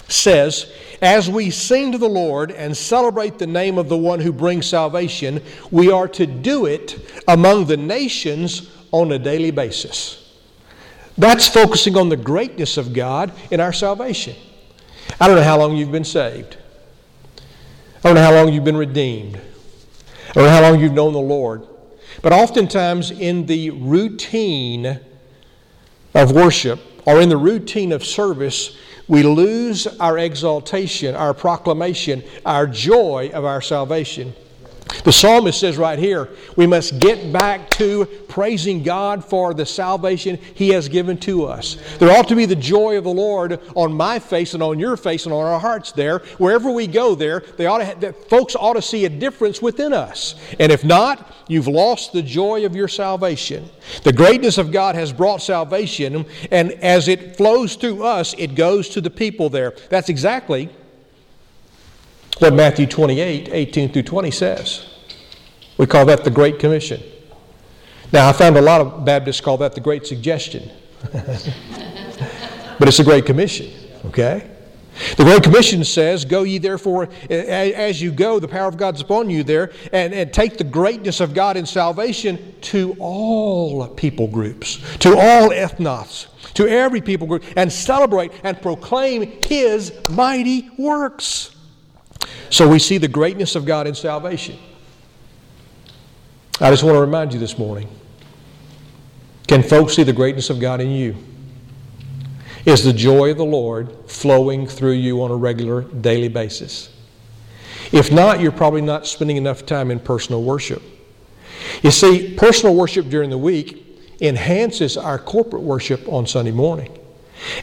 says, 0.07 0.71
As 1.01 1.29
we 1.29 1.49
sing 1.49 1.91
to 1.91 1.97
the 1.97 2.09
Lord 2.09 2.51
and 2.51 2.75
celebrate 2.75 3.37
the 3.37 3.47
name 3.47 3.77
of 3.77 3.89
the 3.89 3.97
one 3.97 4.19
who 4.19 4.31
brings 4.31 4.65
salvation, 4.65 5.41
we 5.71 5.91
are 5.91 6.07
to 6.09 6.25
do 6.25 6.65
it 6.65 7.21
among 7.27 7.65
the 7.65 7.77
nations 7.77 8.71
on 8.91 9.11
a 9.11 9.19
daily 9.19 9.51
basis. 9.51 10.23
That's 11.17 11.47
focusing 11.47 11.97
on 11.97 12.09
the 12.09 12.17
greatness 12.17 12.77
of 12.77 12.93
God 12.93 13.31
in 13.51 13.59
our 13.59 13.73
salvation. 13.73 14.35
I 15.19 15.27
don't 15.27 15.35
know 15.35 15.43
how 15.43 15.57
long 15.57 15.75
you've 15.75 15.91
been 15.91 16.03
saved. 16.03 16.57
I 17.37 18.09
don't 18.09 18.15
know 18.15 18.21
how 18.21 18.33
long 18.33 18.53
you've 18.53 18.63
been 18.63 18.77
redeemed. 18.77 19.35
I 20.29 20.33
don't 20.33 20.43
know 20.43 20.49
how 20.49 20.61
long 20.61 20.79
you've 20.79 20.93
known 20.93 21.13
the 21.13 21.19
Lord. 21.19 21.67
But 22.21 22.33
oftentimes, 22.33 23.11
in 23.11 23.45
the 23.45 23.71
routine 23.71 24.99
of 26.13 26.31
worship 26.31 26.79
or 27.05 27.21
in 27.21 27.29
the 27.29 27.37
routine 27.37 27.91
of 27.91 28.05
service, 28.05 28.77
we 29.07 29.23
lose 29.23 29.87
our 29.99 30.17
exaltation, 30.17 31.15
our 31.15 31.33
proclamation, 31.33 32.23
our 32.45 32.67
joy 32.67 33.31
of 33.33 33.45
our 33.45 33.61
salvation. 33.61 34.33
The 35.03 35.11
psalmist 35.11 35.59
says 35.59 35.77
right 35.77 35.99
here, 35.99 36.29
we 36.55 36.67
must 36.67 36.99
get 36.99 37.31
back 37.31 37.69
to 37.71 38.05
praising 38.27 38.83
God 38.83 39.23
for 39.23 39.53
the 39.53 39.65
salvation 39.65 40.37
He 40.53 40.69
has 40.69 40.89
given 40.89 41.17
to 41.19 41.45
us. 41.45 41.77
There 41.99 42.11
ought 42.11 42.27
to 42.27 42.35
be 42.35 42.45
the 42.45 42.55
joy 42.55 42.97
of 42.97 43.03
the 43.03 43.09
Lord 43.09 43.59
on 43.75 43.93
my 43.93 44.19
face 44.19 44.53
and 44.53 44.63
on 44.63 44.79
your 44.79 44.97
face 44.97 45.25
and 45.25 45.33
on 45.33 45.45
our 45.45 45.59
hearts 45.59 45.91
there. 45.91 46.19
Wherever 46.37 46.71
we 46.71 46.87
go 46.87 47.15
there, 47.15 47.43
they 47.57 47.65
ought 47.65 47.79
to 47.79 47.85
have, 47.85 48.27
folks 48.27 48.55
ought 48.55 48.73
to 48.73 48.81
see 48.81 49.05
a 49.05 49.09
difference 49.09 49.61
within 49.61 49.93
us. 49.93 50.35
And 50.59 50.71
if 50.71 50.83
not, 50.83 51.33
you've 51.47 51.67
lost 51.67 52.13
the 52.13 52.21
joy 52.21 52.65
of 52.65 52.75
your 52.75 52.87
salvation. 52.87 53.69
The 54.03 54.13
greatness 54.13 54.57
of 54.57 54.71
God 54.71 54.95
has 54.95 55.13
brought 55.13 55.41
salvation, 55.41 56.25
and 56.51 56.71
as 56.73 57.07
it 57.07 57.37
flows 57.37 57.75
through 57.75 58.03
us, 58.03 58.33
it 58.37 58.55
goes 58.55 58.89
to 58.89 59.01
the 59.01 59.09
people 59.09 59.49
there. 59.49 59.73
That's 59.89 60.09
exactly 60.09 60.69
what 62.39 62.53
Matthew 62.53 62.85
28, 62.85 63.49
18 63.51 63.91
through 63.91 64.03
20 64.03 64.31
says. 64.31 64.85
We 65.77 65.85
call 65.85 66.05
that 66.05 66.23
the 66.23 66.31
Great 66.31 66.59
Commission. 66.59 67.01
Now, 68.11 68.29
I 68.29 68.33
found 68.33 68.57
a 68.57 68.61
lot 68.61 68.81
of 68.81 69.05
Baptists 69.05 69.41
call 69.41 69.57
that 69.57 69.75
the 69.75 69.81
Great 69.81 70.07
Suggestion. 70.07 70.71
but 71.11 72.87
it's 72.87 72.99
a 72.99 73.03
Great 73.03 73.25
Commission, 73.25 73.71
okay? 74.05 74.49
The 75.15 75.23
Great 75.23 75.43
Commission 75.43 75.83
says, 75.83 76.25
Go 76.25 76.43
ye 76.43 76.57
therefore, 76.57 77.09
as 77.29 78.01
you 78.01 78.11
go, 78.11 78.39
the 78.39 78.47
power 78.47 78.67
of 78.67 78.77
God's 78.77 79.01
upon 79.01 79.29
you 79.29 79.43
there, 79.43 79.71
and, 79.91 80.13
and 80.13 80.33
take 80.33 80.57
the 80.57 80.63
greatness 80.63 81.19
of 81.19 81.33
God 81.33 81.57
in 81.57 81.65
salvation 81.65 82.55
to 82.61 82.95
all 82.99 83.87
people 83.89 84.27
groups, 84.27 84.79
to 84.99 85.09
all 85.09 85.49
ethnos, 85.49 86.27
to 86.53 86.67
every 86.67 87.01
people 87.01 87.27
group, 87.27 87.43
and 87.55 87.71
celebrate 87.71 88.31
and 88.43 88.59
proclaim 88.61 89.39
His 89.43 89.93
mighty 90.09 90.69
works. 90.77 91.56
So 92.49 92.67
we 92.67 92.79
see 92.79 92.97
the 92.97 93.07
greatness 93.07 93.55
of 93.55 93.65
God 93.65 93.87
in 93.87 93.95
salvation. 93.95 94.57
I 96.59 96.71
just 96.71 96.83
want 96.83 96.95
to 96.95 97.01
remind 97.01 97.33
you 97.33 97.39
this 97.39 97.57
morning 97.57 97.87
can 99.47 99.63
folks 99.63 99.95
see 99.95 100.03
the 100.03 100.13
greatness 100.13 100.49
of 100.49 100.59
God 100.59 100.81
in 100.81 100.91
you? 100.91 101.15
Is 102.65 102.83
the 102.83 102.91
joy 102.91 103.31
of 103.31 103.37
the 103.37 103.45
Lord 103.45 104.09
flowing 104.09 104.67
through 104.67 104.93
you 104.93 105.23
on 105.23 105.31
a 105.31 105.35
regular, 105.35 105.83
daily 105.83 106.27
basis? 106.27 106.93
If 107.93 108.11
not, 108.11 108.41
you're 108.41 108.51
probably 108.51 108.81
not 108.81 109.07
spending 109.07 109.37
enough 109.37 109.65
time 109.65 109.89
in 109.89 109.99
personal 109.99 110.43
worship. 110.43 110.83
You 111.81 111.91
see, 111.91 112.35
personal 112.35 112.75
worship 112.75 113.07
during 113.07 113.29
the 113.29 113.37
week 113.37 113.85
enhances 114.19 114.97
our 114.97 115.17
corporate 115.17 115.61
worship 115.61 116.05
on 116.09 116.27
Sunday 116.27 116.51
morning. 116.51 116.97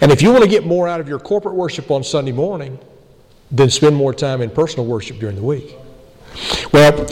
And 0.00 0.10
if 0.10 0.22
you 0.22 0.30
want 0.30 0.44
to 0.44 0.48
get 0.48 0.64
more 0.64 0.88
out 0.88 1.00
of 1.00 1.08
your 1.08 1.18
corporate 1.18 1.54
worship 1.54 1.90
on 1.90 2.02
Sunday 2.02 2.32
morning, 2.32 2.78
then 3.56 3.70
spend 3.70 3.94
more 3.94 4.12
time 4.12 4.42
in 4.42 4.50
personal 4.50 4.84
worship 4.86 5.18
during 5.18 5.36
the 5.36 5.42
week. 5.42 5.76
Well, 6.72 7.06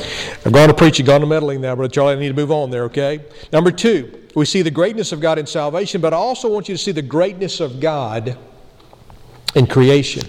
I'm 0.44 0.50
going 0.50 0.68
to 0.68 0.74
preach, 0.74 0.98
you're 0.98 1.06
going 1.06 1.20
to 1.20 1.26
meddling 1.26 1.60
now, 1.60 1.76
Brother 1.76 1.92
Charlie. 1.92 2.14
I 2.14 2.18
need 2.18 2.28
to 2.28 2.34
move 2.34 2.50
on 2.50 2.70
there, 2.70 2.84
okay? 2.84 3.24
Number 3.52 3.70
two, 3.70 4.26
we 4.34 4.44
see 4.44 4.62
the 4.62 4.70
greatness 4.70 5.12
of 5.12 5.20
God 5.20 5.38
in 5.38 5.46
salvation, 5.46 6.00
but 6.00 6.12
I 6.12 6.16
also 6.16 6.48
want 6.48 6.68
you 6.68 6.74
to 6.74 6.82
see 6.82 6.90
the 6.90 7.02
greatness 7.02 7.60
of 7.60 7.78
God 7.78 8.36
in 9.54 9.66
creation. 9.68 10.28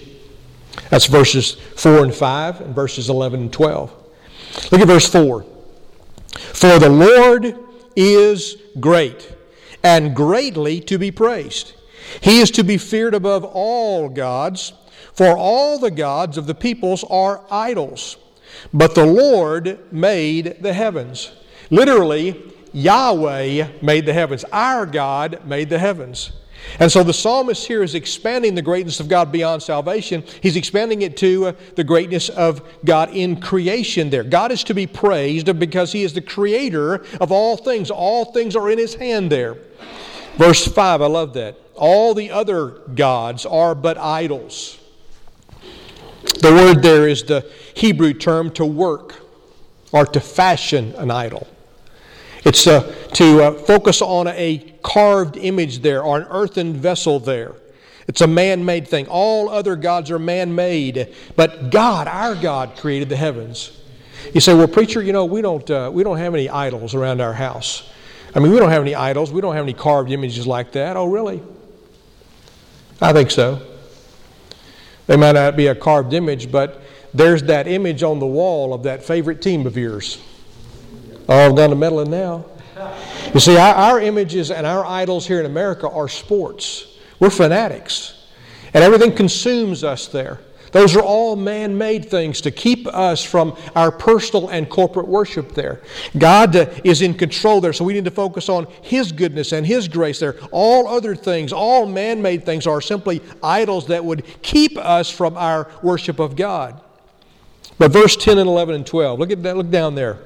That's 0.90 1.06
verses 1.06 1.54
4 1.54 2.04
and 2.04 2.14
5 2.14 2.60
and 2.60 2.74
verses 2.74 3.08
11 3.08 3.40
and 3.40 3.52
12. 3.52 3.92
Look 4.70 4.80
at 4.80 4.86
verse 4.86 5.08
4. 5.08 5.42
For 5.42 6.78
the 6.78 6.88
Lord 6.88 7.58
is 7.96 8.56
great 8.78 9.34
and 9.82 10.14
greatly 10.14 10.80
to 10.82 10.98
be 10.98 11.10
praised. 11.10 11.72
He 12.20 12.38
is 12.38 12.50
to 12.52 12.62
be 12.62 12.78
feared 12.78 13.14
above 13.14 13.44
all 13.44 14.08
gods, 14.08 14.72
for 15.14 15.36
all 15.36 15.78
the 15.78 15.90
gods 15.90 16.36
of 16.36 16.46
the 16.46 16.54
peoples 16.54 17.04
are 17.04 17.42
idols. 17.50 18.16
But 18.72 18.94
the 18.94 19.06
Lord 19.06 19.92
made 19.92 20.56
the 20.60 20.72
heavens. 20.72 21.32
Literally, 21.70 22.52
Yahweh 22.72 23.68
made 23.82 24.06
the 24.06 24.12
heavens. 24.12 24.44
Our 24.52 24.86
God 24.86 25.46
made 25.46 25.70
the 25.70 25.78
heavens. 25.78 26.32
And 26.80 26.90
so 26.90 27.02
the 27.02 27.12
psalmist 27.12 27.66
here 27.66 27.82
is 27.82 27.94
expanding 27.94 28.54
the 28.54 28.62
greatness 28.62 28.98
of 28.98 29.08
God 29.08 29.30
beyond 29.30 29.62
salvation. 29.62 30.24
He's 30.40 30.56
expanding 30.56 31.02
it 31.02 31.16
to 31.18 31.46
uh, 31.46 31.52
the 31.76 31.84
greatness 31.84 32.30
of 32.30 32.62
God 32.84 33.10
in 33.10 33.40
creation 33.40 34.10
there. 34.10 34.24
God 34.24 34.50
is 34.50 34.64
to 34.64 34.74
be 34.74 34.86
praised 34.86 35.56
because 35.58 35.92
He 35.92 36.02
is 36.02 36.14
the 36.14 36.20
creator 36.20 37.04
of 37.20 37.30
all 37.30 37.56
things. 37.56 37.90
All 37.90 38.32
things 38.32 38.56
are 38.56 38.70
in 38.70 38.78
His 38.78 38.94
hand 38.94 39.30
there. 39.30 39.58
Verse 40.36 40.66
5, 40.66 41.02
I 41.02 41.06
love 41.06 41.34
that. 41.34 41.56
All 41.74 42.14
the 42.14 42.30
other 42.30 42.68
gods 42.94 43.46
are 43.46 43.74
but 43.74 43.98
idols. 43.98 44.78
The 46.40 46.52
word 46.52 46.82
there 46.82 47.08
is 47.08 47.24
the 47.24 47.50
Hebrew 47.74 48.12
term 48.12 48.50
to 48.52 48.64
work 48.64 49.14
or 49.92 50.04
to 50.06 50.20
fashion 50.20 50.94
an 50.96 51.10
idol. 51.10 51.46
It's 52.44 52.66
uh, 52.66 52.82
to 53.14 53.42
uh, 53.42 53.52
focus 53.52 54.02
on 54.02 54.26
a 54.28 54.74
carved 54.82 55.36
image 55.36 55.80
there 55.80 56.02
or 56.02 56.18
an 56.18 56.26
earthen 56.28 56.74
vessel 56.74 57.18
there. 57.18 57.54
It's 58.06 58.20
a 58.20 58.26
man 58.26 58.64
made 58.64 58.86
thing. 58.86 59.06
All 59.08 59.48
other 59.48 59.76
gods 59.76 60.10
are 60.10 60.18
man 60.18 60.54
made, 60.54 61.14
but 61.36 61.70
God, 61.70 62.06
our 62.06 62.34
God, 62.34 62.76
created 62.76 63.08
the 63.08 63.16
heavens. 63.16 63.80
You 64.34 64.40
say, 64.40 64.52
well, 64.52 64.68
preacher, 64.68 65.02
you 65.02 65.12
know, 65.12 65.24
we 65.24 65.40
don't, 65.40 65.68
uh, 65.70 65.90
we 65.92 66.02
don't 66.02 66.18
have 66.18 66.34
any 66.34 66.50
idols 66.50 66.94
around 66.94 67.20
our 67.20 67.32
house. 67.32 67.88
I 68.34 68.40
mean, 68.40 68.52
we 68.52 68.58
don't 68.58 68.70
have 68.70 68.82
any 68.82 68.94
idols. 68.94 69.32
We 69.32 69.40
don't 69.40 69.54
have 69.54 69.64
any 69.64 69.72
carved 69.72 70.10
images 70.10 70.46
like 70.46 70.72
that. 70.72 70.96
Oh, 70.96 71.06
really? 71.06 71.42
I 73.00 73.12
think 73.12 73.30
so. 73.30 73.62
They 75.06 75.16
might 75.16 75.32
not 75.32 75.56
be 75.56 75.66
a 75.66 75.74
carved 75.74 76.12
image, 76.12 76.50
but 76.50 76.80
there's 77.12 77.42
that 77.44 77.68
image 77.68 78.02
on 78.02 78.18
the 78.18 78.26
wall 78.26 78.72
of 78.74 78.82
that 78.84 79.02
favorite 79.04 79.42
team 79.42 79.66
of 79.66 79.76
yours. 79.76 80.22
Oh, 81.28 81.48
I'm 81.48 81.54
down 81.54 81.70
to 81.70 81.76
meddling 81.76 82.10
now. 82.10 82.44
You 83.32 83.40
see, 83.40 83.56
our, 83.56 84.00
images 84.00 84.50
and 84.50 84.66
our 84.66 84.84
idols 84.84 85.26
here 85.26 85.40
in 85.40 85.46
America 85.46 85.88
are 85.88 86.08
sports. 86.08 86.98
We're 87.18 87.30
fanatics. 87.30 88.26
And 88.72 88.82
everything 88.84 89.14
consumes 89.14 89.84
us 89.84 90.08
there. 90.08 90.40
Those 90.74 90.96
are 90.96 91.02
all 91.02 91.36
man 91.36 91.78
made 91.78 92.06
things 92.06 92.40
to 92.40 92.50
keep 92.50 92.88
us 92.88 93.22
from 93.22 93.56
our 93.76 93.92
personal 93.92 94.48
and 94.48 94.68
corporate 94.68 95.06
worship 95.06 95.54
there. 95.54 95.82
God 96.18 96.56
uh, 96.56 96.66
is 96.82 97.00
in 97.00 97.14
control 97.14 97.60
there, 97.60 97.72
so 97.72 97.84
we 97.84 97.92
need 97.92 98.06
to 98.06 98.10
focus 98.10 98.48
on 98.48 98.66
His 98.82 99.12
goodness 99.12 99.52
and 99.52 99.64
His 99.64 99.86
grace 99.86 100.18
there. 100.18 100.34
All 100.50 100.88
other 100.88 101.14
things, 101.14 101.52
all 101.52 101.86
man 101.86 102.20
made 102.20 102.44
things, 102.44 102.66
are 102.66 102.80
simply 102.80 103.22
idols 103.40 103.86
that 103.86 104.04
would 104.04 104.24
keep 104.42 104.76
us 104.76 105.08
from 105.08 105.36
our 105.36 105.70
worship 105.80 106.18
of 106.18 106.34
God. 106.34 106.80
But 107.78 107.92
verse 107.92 108.16
10 108.16 108.38
and 108.38 108.48
11 108.48 108.74
and 108.74 108.84
12, 108.84 109.20
look, 109.20 109.30
at 109.30 109.44
that, 109.44 109.56
look 109.56 109.70
down 109.70 109.94
there. 109.94 110.18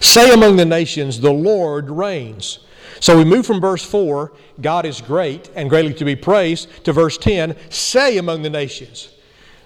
Say 0.00 0.32
among 0.32 0.56
the 0.56 0.64
nations, 0.64 1.20
the 1.20 1.32
Lord 1.32 1.90
reigns. 1.90 2.60
So 3.00 3.16
we 3.16 3.24
move 3.24 3.46
from 3.46 3.60
verse 3.60 3.84
4, 3.84 4.32
God 4.60 4.86
is 4.86 5.00
great 5.00 5.50
and 5.56 5.68
greatly 5.68 5.94
to 5.94 6.04
be 6.04 6.14
praised, 6.14 6.84
to 6.84 6.92
verse 6.92 7.18
10, 7.18 7.56
say 7.70 8.18
among 8.18 8.42
the 8.42 8.50
nations. 8.50 9.10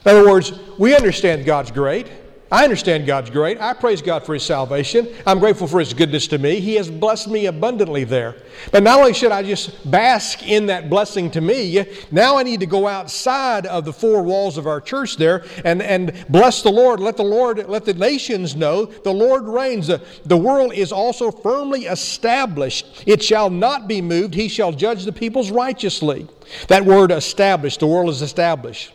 In 0.05 0.13
other 0.13 0.27
words, 0.27 0.53
we 0.79 0.95
understand 0.95 1.45
God's 1.45 1.71
great. 1.71 2.07
I 2.51 2.63
understand 2.63 3.07
God's 3.07 3.29
great. 3.29 3.61
I 3.61 3.73
praise 3.73 4.01
God 4.01 4.25
for 4.25 4.33
His 4.33 4.45
salvation. 4.45 5.09
I'm 5.27 5.41
grateful 5.41 5.67
for 5.67 5.81
His 5.81 5.93
goodness 5.93 6.29
to 6.29 6.39
me. 6.39 6.61
He 6.61 6.77
has 6.77 6.89
blessed 6.89 7.29
me 7.29 7.47
abundantly 7.47 8.05
there. 8.05 8.37
But 8.71 8.85
not 8.85 9.01
only 9.01 9.15
should 9.15 9.33
I 9.33 9.43
just 9.43 9.91
bask 9.91 10.47
in 10.47 10.67
that 10.67 10.89
blessing 10.89 11.29
to 11.33 11.41
me, 11.41 11.85
now 12.13 12.37
I 12.37 12.45
need 12.45 12.61
to 12.61 12.67
go 12.67 12.87
outside 12.87 13.67
of 13.67 13.85
the 13.85 13.93
four 13.93 14.23
walls 14.23 14.59
of 14.59 14.67
our 14.69 14.81
church 14.81 15.17
there 15.17 15.45
and, 15.65 15.83
and 15.83 16.25
bless 16.29 16.63
the 16.63 16.71
Lord. 16.71 17.01
Let 17.01 17.17
the 17.17 17.25
Lord, 17.25 17.69
let 17.69 17.85
the 17.85 17.95
nations 17.95 18.55
know 18.55 18.85
the 18.85 19.13
Lord 19.13 19.49
reigns. 19.49 19.89
The, 19.89 20.01
the 20.25 20.37
world 20.37 20.73
is 20.73 20.93
also 20.93 21.33
firmly 21.33 21.87
established. 21.87 23.03
It 23.07 23.25
shall 23.25 23.51
not 23.51 23.89
be 23.89 24.01
moved. 24.01 24.35
He 24.35 24.47
shall 24.47 24.71
judge 24.71 25.05
the 25.05 25.13
peoples 25.13 25.51
righteously. 25.51 26.29
That 26.69 26.85
word 26.85 27.11
established, 27.11 27.81
the 27.81 27.89
world 27.89 28.09
is 28.09 28.23
established. 28.23 28.93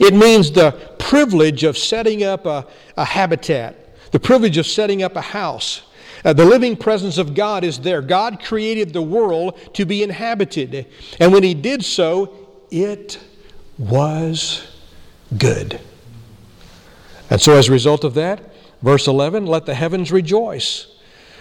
It 0.00 0.14
means 0.14 0.50
the 0.50 0.72
privilege 0.98 1.64
of 1.64 1.76
setting 1.76 2.22
up 2.24 2.46
a, 2.46 2.66
a 2.96 3.04
habitat, 3.04 3.96
the 4.12 4.20
privilege 4.20 4.58
of 4.58 4.66
setting 4.66 5.02
up 5.02 5.16
a 5.16 5.20
house. 5.20 5.82
Uh, 6.24 6.32
the 6.32 6.44
living 6.44 6.76
presence 6.76 7.18
of 7.18 7.34
God 7.34 7.62
is 7.62 7.78
there. 7.80 8.02
God 8.02 8.42
created 8.42 8.92
the 8.92 9.02
world 9.02 9.58
to 9.74 9.84
be 9.84 10.02
inhabited. 10.02 10.86
And 11.20 11.32
when 11.32 11.42
He 11.42 11.54
did 11.54 11.84
so, 11.84 12.34
it 12.70 13.18
was 13.78 14.66
good. 15.36 15.80
And 17.30 17.40
so, 17.40 17.54
as 17.54 17.68
a 17.68 17.72
result 17.72 18.04
of 18.04 18.14
that, 18.14 18.40
verse 18.82 19.06
11 19.06 19.46
let 19.46 19.66
the 19.66 19.74
heavens 19.74 20.10
rejoice 20.10 20.95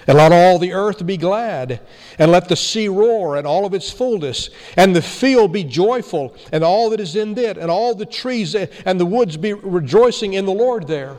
and 0.07 0.17
let 0.17 0.31
all 0.31 0.59
the 0.59 0.73
earth 0.73 1.05
be 1.05 1.17
glad, 1.17 1.79
and 2.19 2.31
let 2.31 2.47
the 2.47 2.55
sea 2.55 2.87
roar 2.87 3.37
and 3.37 3.47
all 3.47 3.65
of 3.65 3.73
its 3.73 3.91
fullness, 3.91 4.49
and 4.77 4.95
the 4.95 5.01
field 5.01 5.51
be 5.51 5.63
joyful, 5.63 6.35
and 6.51 6.63
all 6.63 6.89
that 6.91 6.99
is 6.99 7.15
in 7.15 7.37
it, 7.37 7.57
and 7.57 7.71
all 7.71 7.95
the 7.95 8.05
trees 8.05 8.55
and 8.55 8.99
the 8.99 9.05
woods 9.05 9.37
be 9.37 9.53
rejoicing 9.53 10.33
in 10.33 10.45
the 10.45 10.53
Lord 10.53 10.87
there. 10.87 11.17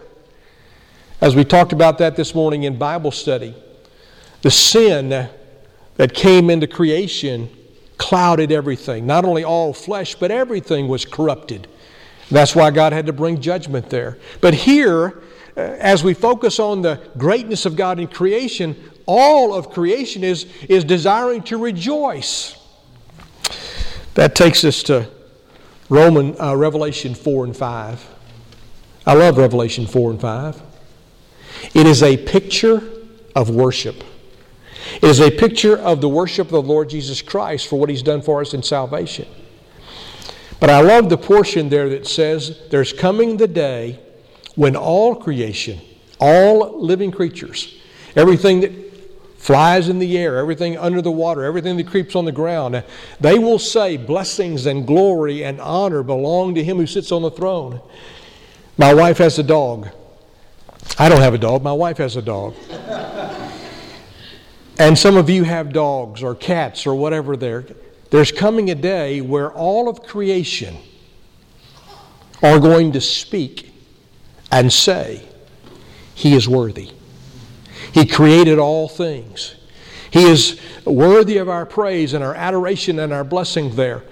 As 1.20 1.34
we 1.34 1.44
talked 1.44 1.72
about 1.72 1.98
that 1.98 2.14
this 2.14 2.34
morning 2.34 2.64
in 2.64 2.78
Bible 2.78 3.10
study, 3.10 3.54
the 4.42 4.50
sin 4.50 5.28
that 5.96 6.14
came 6.14 6.50
into 6.50 6.66
creation 6.66 7.48
clouded 7.96 8.52
everything. 8.52 9.06
Not 9.06 9.24
only 9.24 9.42
all 9.42 9.72
flesh, 9.72 10.14
but 10.14 10.30
everything 10.30 10.86
was 10.86 11.04
corrupted. 11.04 11.66
That's 12.30 12.54
why 12.54 12.70
God 12.70 12.92
had 12.92 13.06
to 13.06 13.12
bring 13.12 13.40
judgment 13.40 13.88
there. 13.88 14.18
But 14.40 14.52
here, 14.52 15.22
as 15.56 16.04
we 16.04 16.12
focus 16.14 16.58
on 16.58 16.82
the 16.82 17.00
greatness 17.16 17.64
of 17.64 17.76
God 17.76 17.98
in 17.98 18.08
creation, 18.08 18.76
all 19.06 19.54
of 19.54 19.70
creation 19.70 20.22
is, 20.22 20.46
is 20.68 20.84
desiring 20.84 21.42
to 21.44 21.56
rejoice. 21.56 22.58
That 24.14 24.34
takes 24.34 24.64
us 24.64 24.82
to 24.84 25.08
Roman 25.88 26.38
uh, 26.40 26.54
Revelation 26.54 27.14
4 27.14 27.44
and 27.44 27.56
5. 27.56 28.14
I 29.06 29.14
love 29.14 29.38
Revelation 29.38 29.86
4 29.86 30.10
and 30.10 30.20
5. 30.20 30.62
It 31.74 31.86
is 31.86 32.02
a 32.02 32.16
picture 32.16 32.82
of 33.34 33.50
worship. 33.50 34.02
It 34.96 35.04
is 35.04 35.20
a 35.20 35.30
picture 35.30 35.76
of 35.78 36.00
the 36.00 36.08
worship 36.08 36.48
of 36.48 36.52
the 36.52 36.62
Lord 36.62 36.90
Jesus 36.90 37.22
Christ 37.22 37.68
for 37.68 37.78
what 37.78 37.88
He's 37.88 38.02
done 38.02 38.20
for 38.20 38.40
us 38.40 38.52
in 38.52 38.62
salvation. 38.62 39.26
But 40.60 40.70
I 40.70 40.80
love 40.80 41.08
the 41.08 41.18
portion 41.18 41.68
there 41.68 41.88
that 41.90 42.06
says, 42.06 42.60
There's 42.70 42.92
coming 42.92 43.36
the 43.36 43.48
day 43.48 44.00
when 44.56 44.74
all 44.74 45.14
creation, 45.14 45.78
all 46.18 46.80
living 46.80 47.12
creatures, 47.12 47.78
everything 48.16 48.60
that 48.60 48.72
flies 49.38 49.88
in 49.88 50.00
the 50.00 50.18
air, 50.18 50.38
everything 50.38 50.76
under 50.76 51.00
the 51.00 51.10
water, 51.10 51.44
everything 51.44 51.76
that 51.76 51.86
creeps 51.86 52.16
on 52.16 52.24
the 52.24 52.32
ground, 52.32 52.82
they 53.20 53.38
will 53.38 53.60
say, 53.60 53.96
Blessings 53.96 54.66
and 54.66 54.86
glory 54.86 55.44
and 55.44 55.60
honor 55.60 56.02
belong 56.02 56.54
to 56.56 56.64
him 56.64 56.78
who 56.78 56.86
sits 56.86 57.12
on 57.12 57.22
the 57.22 57.30
throne. 57.30 57.80
My 58.76 58.92
wife 58.92 59.18
has 59.18 59.38
a 59.38 59.42
dog. 59.42 59.88
I 60.98 61.08
don't 61.08 61.20
have 61.20 61.34
a 61.34 61.38
dog, 61.38 61.62
my 61.62 61.72
wife 61.72 61.98
has 61.98 62.16
a 62.16 62.22
dog. 62.22 62.54
and 64.78 64.98
some 64.98 65.16
of 65.16 65.30
you 65.30 65.44
have 65.44 65.72
dogs 65.72 66.22
or 66.22 66.34
cats 66.34 66.86
or 66.86 66.94
whatever 66.94 67.36
there. 67.36 67.66
There's 68.10 68.32
coming 68.32 68.70
a 68.70 68.74
day 68.74 69.20
where 69.20 69.52
all 69.52 69.88
of 69.88 70.02
creation 70.02 70.76
are 72.42 72.58
going 72.58 72.92
to 72.92 73.00
speak 73.00 73.75
and 74.50 74.72
say, 74.72 75.22
He 76.14 76.34
is 76.34 76.48
worthy. 76.48 76.90
He 77.92 78.06
created 78.06 78.58
all 78.58 78.88
things. 78.88 79.54
He 80.10 80.24
is 80.24 80.60
worthy 80.84 81.38
of 81.38 81.48
our 81.48 81.66
praise 81.66 82.14
and 82.14 82.22
our 82.22 82.34
adoration 82.34 82.98
and 82.98 83.12
our 83.12 83.24
blessing 83.24 83.74
there. 83.76 84.02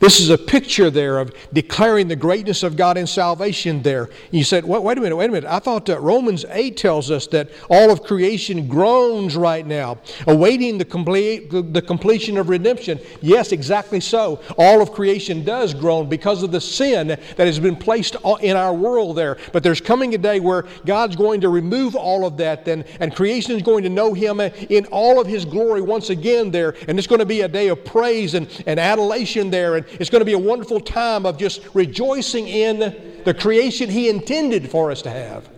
This 0.00 0.20
is 0.20 0.30
a 0.30 0.38
picture 0.38 0.90
there 0.90 1.18
of 1.18 1.34
declaring 1.52 2.08
the 2.08 2.16
greatness 2.16 2.62
of 2.62 2.76
God 2.76 2.96
in 2.96 3.06
salvation 3.06 3.82
there. 3.82 4.10
You 4.30 4.44
said, 4.44 4.64
wait, 4.64 4.82
wait 4.82 4.98
a 4.98 5.00
minute, 5.00 5.16
wait 5.16 5.30
a 5.30 5.32
minute. 5.32 5.50
I 5.50 5.58
thought 5.58 5.86
that 5.86 6.00
Romans 6.00 6.44
8 6.48 6.76
tells 6.76 7.10
us 7.10 7.26
that 7.28 7.50
all 7.70 7.90
of 7.90 8.02
creation 8.02 8.68
groans 8.68 9.36
right 9.36 9.66
now, 9.66 9.98
awaiting 10.26 10.78
the, 10.78 10.84
complete, 10.84 11.50
the 11.50 11.82
completion 11.82 12.36
of 12.36 12.48
redemption. 12.48 12.98
Yes, 13.20 13.52
exactly 13.52 14.00
so. 14.00 14.40
All 14.58 14.82
of 14.82 14.92
creation 14.92 15.44
does 15.44 15.74
groan 15.74 16.08
because 16.08 16.42
of 16.42 16.50
the 16.50 16.60
sin 16.60 17.08
that 17.08 17.38
has 17.38 17.58
been 17.58 17.76
placed 17.76 18.16
in 18.40 18.56
our 18.56 18.74
world 18.74 19.16
there. 19.16 19.38
But 19.52 19.62
there's 19.62 19.80
coming 19.80 20.14
a 20.14 20.18
day 20.18 20.40
where 20.40 20.64
God's 20.84 21.16
going 21.16 21.40
to 21.42 21.48
remove 21.48 21.94
all 21.94 22.26
of 22.26 22.36
that 22.38 22.64
then, 22.64 22.84
and 23.00 23.14
creation 23.14 23.56
is 23.56 23.62
going 23.62 23.84
to 23.84 23.90
know 23.90 24.12
Him 24.12 24.40
uh, 24.40 24.50
in 24.68 24.86
all 24.86 25.20
of 25.20 25.26
His 25.26 25.44
glory 25.44 25.80
once 25.80 26.10
again 26.10 26.50
there. 26.50 26.74
And 26.88 26.98
it's 26.98 27.06
going 27.06 27.20
to 27.20 27.26
be 27.26 27.42
a 27.42 27.48
day 27.48 27.68
of 27.68 27.84
praise 27.84 28.34
and, 28.34 28.48
and 28.66 28.80
adulation 28.80 29.50
there. 29.50 29.76
And, 29.76 29.83
and 29.90 30.00
it's 30.00 30.10
going 30.10 30.20
to 30.20 30.26
be 30.26 30.32
a 30.32 30.38
wonderful 30.38 30.80
time 30.80 31.26
of 31.26 31.38
just 31.38 31.62
rejoicing 31.74 32.48
in 32.48 33.22
the 33.24 33.34
creation 33.34 33.90
He 33.90 34.08
intended 34.08 34.70
for 34.70 34.90
us 34.90 35.02
to 35.02 35.10
have. 35.10 35.48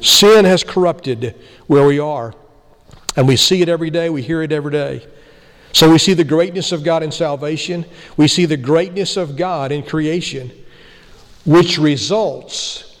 Sin 0.00 0.44
has 0.44 0.64
corrupted 0.64 1.36
where 1.66 1.86
we 1.86 1.98
are, 1.98 2.34
and 3.16 3.28
we 3.28 3.36
see 3.36 3.62
it 3.62 3.68
every 3.68 3.90
day, 3.90 4.10
we 4.10 4.22
hear 4.22 4.42
it 4.42 4.52
every 4.52 4.72
day. 4.72 5.06
So 5.72 5.90
we 5.90 5.98
see 5.98 6.14
the 6.14 6.24
greatness 6.24 6.72
of 6.72 6.84
God 6.84 7.02
in 7.02 7.12
salvation, 7.12 7.84
we 8.16 8.28
see 8.28 8.44
the 8.44 8.56
greatness 8.56 9.16
of 9.16 9.36
God 9.36 9.72
in 9.72 9.82
creation, 9.82 10.50
which 11.44 11.78
results 11.78 12.98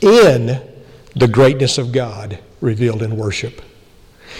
in 0.00 0.60
the 1.14 1.28
greatness 1.28 1.78
of 1.78 1.92
God 1.92 2.38
revealed 2.60 3.02
in 3.02 3.16
worship. 3.16 3.62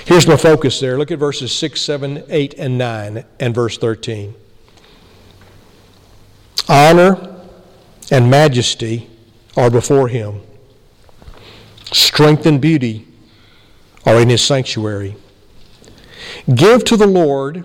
Here's 0.04 0.26
my 0.26 0.36
focus 0.36 0.80
there. 0.80 0.98
Look 0.98 1.10
at 1.10 1.18
verses 1.18 1.56
6, 1.56 1.80
7, 1.80 2.24
8, 2.28 2.54
and 2.58 2.76
9, 2.76 3.24
and 3.38 3.54
verse 3.54 3.78
13. 3.78 4.34
Honor 6.68 7.42
and 8.10 8.30
majesty 8.30 9.10
are 9.56 9.70
before 9.70 10.08
him, 10.08 10.40
strength 11.92 12.46
and 12.46 12.60
beauty 12.60 13.06
are 14.06 14.20
in 14.20 14.28
his 14.28 14.42
sanctuary. 14.42 15.16
Give 16.54 16.84
to 16.84 16.96
the 16.96 17.06
Lord, 17.06 17.64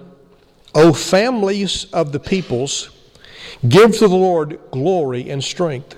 O 0.75 0.93
families 0.93 1.86
of 1.91 2.12
the 2.12 2.19
peoples, 2.19 2.89
give 3.67 3.97
to 3.97 4.08
the 4.08 4.15
Lord 4.15 4.60
glory 4.71 5.30
and 5.30 5.43
strength. 5.43 5.95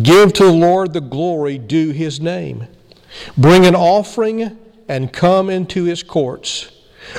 Give 0.00 0.32
to 0.34 0.44
the 0.44 0.52
Lord 0.52 0.92
the 0.92 1.00
glory 1.00 1.58
due 1.58 1.90
his 1.90 2.20
name. 2.20 2.66
Bring 3.36 3.66
an 3.66 3.74
offering 3.74 4.58
and 4.88 5.12
come 5.12 5.48
into 5.48 5.84
his 5.84 6.02
courts. 6.02 6.70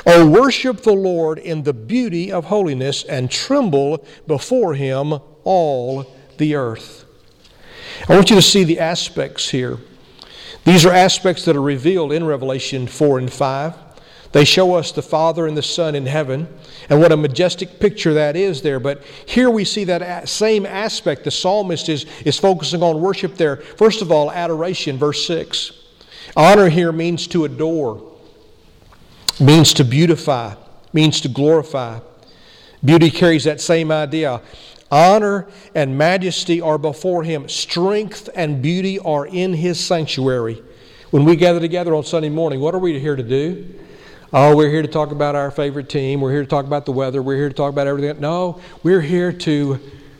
O 0.06 0.28
worship 0.28 0.82
the 0.82 0.92
Lord 0.92 1.38
in 1.38 1.62
the 1.62 1.72
beauty 1.72 2.32
of 2.32 2.46
holiness 2.46 3.04
and 3.04 3.30
tremble 3.30 4.04
before 4.26 4.74
him 4.74 5.14
all 5.44 6.06
the 6.38 6.54
earth. 6.54 7.04
I 8.08 8.14
want 8.14 8.30
you 8.30 8.36
to 8.36 8.42
see 8.42 8.64
the 8.64 8.80
aspects 8.80 9.50
here. 9.50 9.78
These 10.64 10.84
are 10.84 10.92
aspects 10.92 11.44
that 11.44 11.56
are 11.56 11.62
revealed 11.62 12.12
in 12.12 12.24
Revelation 12.24 12.86
4 12.86 13.18
and 13.18 13.32
5. 13.32 13.74
They 14.32 14.44
show 14.44 14.74
us 14.74 14.90
the 14.90 15.02
Father 15.02 15.46
and 15.46 15.56
the 15.56 15.62
Son 15.62 15.94
in 15.94 16.06
heaven, 16.06 16.48
and 16.88 17.00
what 17.00 17.12
a 17.12 17.16
majestic 17.16 17.78
picture 17.78 18.14
that 18.14 18.34
is 18.34 18.62
there. 18.62 18.80
But 18.80 19.04
here 19.26 19.48
we 19.48 19.64
see 19.64 19.84
that 19.84 20.28
same 20.28 20.66
aspect. 20.66 21.22
The 21.22 21.30
psalmist 21.30 21.88
is, 21.88 22.04
is 22.24 22.36
focusing 22.36 22.82
on 22.82 23.00
worship 23.00 23.36
there. 23.36 23.58
First 23.58 24.02
of 24.02 24.10
all, 24.10 24.32
adoration, 24.32 24.98
verse 24.98 25.24
6. 25.26 25.70
Honor 26.36 26.68
here 26.68 26.90
means 26.90 27.28
to 27.28 27.44
adore, 27.44 28.13
means 29.40 29.74
to 29.74 29.84
beautify, 29.84 30.54
means 30.92 31.20
to 31.22 31.28
glorify. 31.28 32.00
Beauty 32.84 33.10
carries 33.10 33.44
that 33.44 33.60
same 33.60 33.90
idea. 33.90 34.40
Honor 34.90 35.48
and 35.74 35.96
majesty 35.98 36.60
are 36.60 36.78
before 36.78 37.24
him, 37.24 37.48
strength 37.48 38.28
and 38.34 38.62
beauty 38.62 38.98
are 38.98 39.26
in 39.26 39.54
his 39.54 39.80
sanctuary. 39.80 40.62
When 41.10 41.24
we 41.24 41.36
gather 41.36 41.60
together 41.60 41.94
on 41.94 42.04
Sunday 42.04 42.28
morning, 42.28 42.60
what 42.60 42.74
are 42.74 42.78
we 42.78 42.98
here 42.98 43.16
to 43.16 43.22
do? 43.22 43.74
Oh, 44.32 44.56
we're 44.56 44.70
here 44.70 44.82
to 44.82 44.88
talk 44.88 45.12
about 45.12 45.36
our 45.36 45.50
favorite 45.50 45.88
team. 45.88 46.20
We're 46.20 46.32
here 46.32 46.42
to 46.42 46.48
talk 46.48 46.66
about 46.66 46.86
the 46.86 46.92
weather. 46.92 47.22
We're 47.22 47.36
here 47.36 47.48
to 47.48 47.54
talk 47.54 47.72
about 47.72 47.86
everything. 47.86 48.20
No, 48.20 48.60
we're 48.82 49.00
here 49.00 49.32
to 49.32 49.78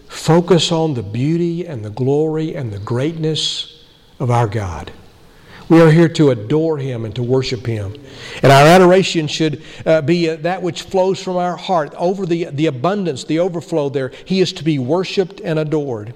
focus 0.08 0.70
on 0.70 0.94
the 0.94 1.02
beauty 1.02 1.66
and 1.66 1.84
the 1.84 1.90
glory 1.90 2.54
and 2.54 2.72
the 2.72 2.78
greatness 2.78 3.84
of 4.20 4.30
our 4.30 4.46
God. 4.46 4.92
We 5.68 5.80
are 5.80 5.90
here 5.90 6.08
to 6.10 6.30
adore 6.30 6.78
Him 6.78 7.04
and 7.04 7.14
to 7.14 7.22
worship 7.22 7.66
Him. 7.66 7.94
And 8.42 8.52
our 8.52 8.66
adoration 8.66 9.26
should 9.26 9.62
uh, 9.86 10.02
be 10.02 10.28
uh, 10.28 10.36
that 10.36 10.62
which 10.62 10.82
flows 10.82 11.22
from 11.22 11.36
our 11.36 11.56
heart 11.56 11.94
over 11.96 12.26
the, 12.26 12.44
the 12.46 12.66
abundance, 12.66 13.24
the 13.24 13.38
overflow 13.38 13.88
there. 13.88 14.10
He 14.24 14.40
is 14.40 14.52
to 14.54 14.64
be 14.64 14.78
worshiped 14.78 15.40
and 15.40 15.58
adored. 15.58 16.14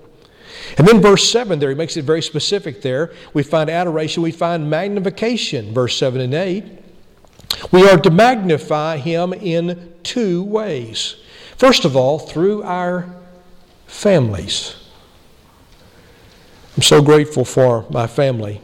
And 0.76 0.86
then 0.86 1.00
verse 1.00 1.30
7 1.30 1.58
there, 1.58 1.70
he 1.70 1.74
makes 1.74 1.96
it 1.96 2.04
very 2.04 2.22
specific 2.22 2.82
there. 2.82 3.12
We 3.32 3.42
find 3.42 3.70
adoration, 3.70 4.22
we 4.22 4.32
find 4.32 4.68
magnification, 4.68 5.72
verse 5.72 5.96
7 5.96 6.20
and 6.20 6.34
8. 6.34 6.64
We 7.72 7.88
are 7.88 7.98
to 7.98 8.10
magnify 8.10 8.98
him 8.98 9.32
in 9.32 9.94
two 10.02 10.42
ways. 10.42 11.16
First 11.56 11.84
of 11.84 11.96
all, 11.96 12.18
through 12.18 12.62
our 12.62 13.12
families. 13.86 14.76
I'm 16.76 16.82
so 16.82 17.02
grateful 17.02 17.44
for 17.44 17.86
my 17.90 18.06
family. 18.06 18.60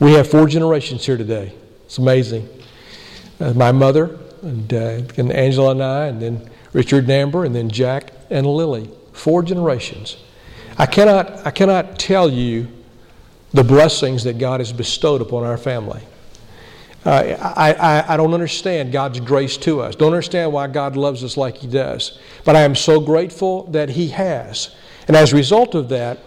We 0.00 0.12
have 0.12 0.30
four 0.30 0.46
generations 0.46 1.04
here 1.04 1.16
today. 1.16 1.52
It's 1.86 1.98
amazing. 1.98 2.48
Uh, 3.40 3.52
my 3.54 3.72
mother, 3.72 4.16
and, 4.42 4.72
uh, 4.72 5.02
and 5.16 5.32
Angela 5.32 5.72
and 5.72 5.82
I, 5.82 6.06
and 6.06 6.22
then 6.22 6.50
Richard 6.72 7.04
and 7.04 7.10
Amber, 7.10 7.44
and 7.44 7.52
then 7.52 7.68
Jack 7.68 8.12
and 8.30 8.46
Lily. 8.46 8.90
Four 9.12 9.42
generations. 9.42 10.16
I 10.76 10.86
cannot, 10.86 11.44
I 11.44 11.50
cannot 11.50 11.98
tell 11.98 12.30
you 12.30 12.68
the 13.52 13.64
blessings 13.64 14.22
that 14.22 14.38
God 14.38 14.60
has 14.60 14.72
bestowed 14.72 15.20
upon 15.20 15.42
our 15.42 15.58
family. 15.58 16.02
Uh, 17.04 17.36
I, 17.56 17.72
I, 17.72 18.14
I, 18.14 18.16
don't 18.16 18.34
understand 18.34 18.92
God's 18.92 19.18
grace 19.18 19.56
to 19.58 19.80
us. 19.80 19.96
Don't 19.96 20.12
understand 20.12 20.52
why 20.52 20.66
God 20.68 20.96
loves 20.96 21.24
us 21.24 21.36
like 21.36 21.56
He 21.56 21.66
does. 21.66 22.20
But 22.44 22.54
I 22.54 22.60
am 22.60 22.76
so 22.76 23.00
grateful 23.00 23.64
that 23.70 23.88
He 23.88 24.08
has. 24.08 24.76
And 25.08 25.16
as 25.16 25.32
a 25.32 25.36
result 25.36 25.74
of 25.74 25.88
that, 25.88 26.18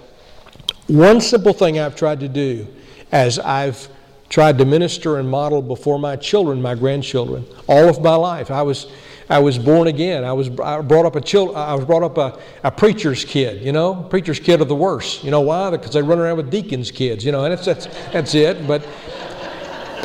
one 0.88 1.22
simple 1.22 1.54
thing 1.54 1.80
I've 1.80 1.96
tried 1.96 2.20
to 2.22 2.28
do 2.28 2.68
as 3.12 3.40
I've 3.40 3.90
tried 4.30 4.58
to 4.58 4.66
minister 4.66 5.20
and 5.20 5.30
model 5.30 5.62
before 5.62 6.00
my 6.00 6.16
children, 6.16 6.62
my 6.62 6.74
grandchildren, 6.74 7.46
all 7.68 7.90
of 7.90 8.02
my 8.02 8.16
life. 8.16 8.50
I 8.50 8.62
was, 8.62 8.88
I 9.30 9.40
was 9.40 9.60
born 9.60 9.88
again. 9.88 10.24
I 10.24 10.32
was 10.32 10.50
I 10.60 10.80
brought 10.82 11.06
up 11.06 11.18
a 11.18 11.22
child, 11.22 11.56
I 11.56 11.74
was 11.76 11.86
brought 11.86 12.04
up 12.04 12.18
a, 12.18 12.40
a 12.64 12.72
preacher's 12.72 13.26
kid, 13.26 13.62
you 13.62 13.74
know, 13.74 13.94
preacher's 14.10 14.40
kid 14.40 14.62
of 14.62 14.70
the 14.70 14.76
worst. 14.76 15.24
You 15.24 15.32
know 15.32 15.42
why? 15.42 15.70
Because 15.70 15.92
they 15.92 16.02
run 16.02 16.20
around 16.20 16.38
with 16.38 16.50
deacons' 16.50 16.92
kids, 16.92 17.26
you 17.26 17.32
know, 17.34 17.44
and 17.44 17.52
that's, 17.52 17.66
that's, 17.66 17.88
that's 18.12 18.34
it. 18.34 18.66
But 18.66 18.88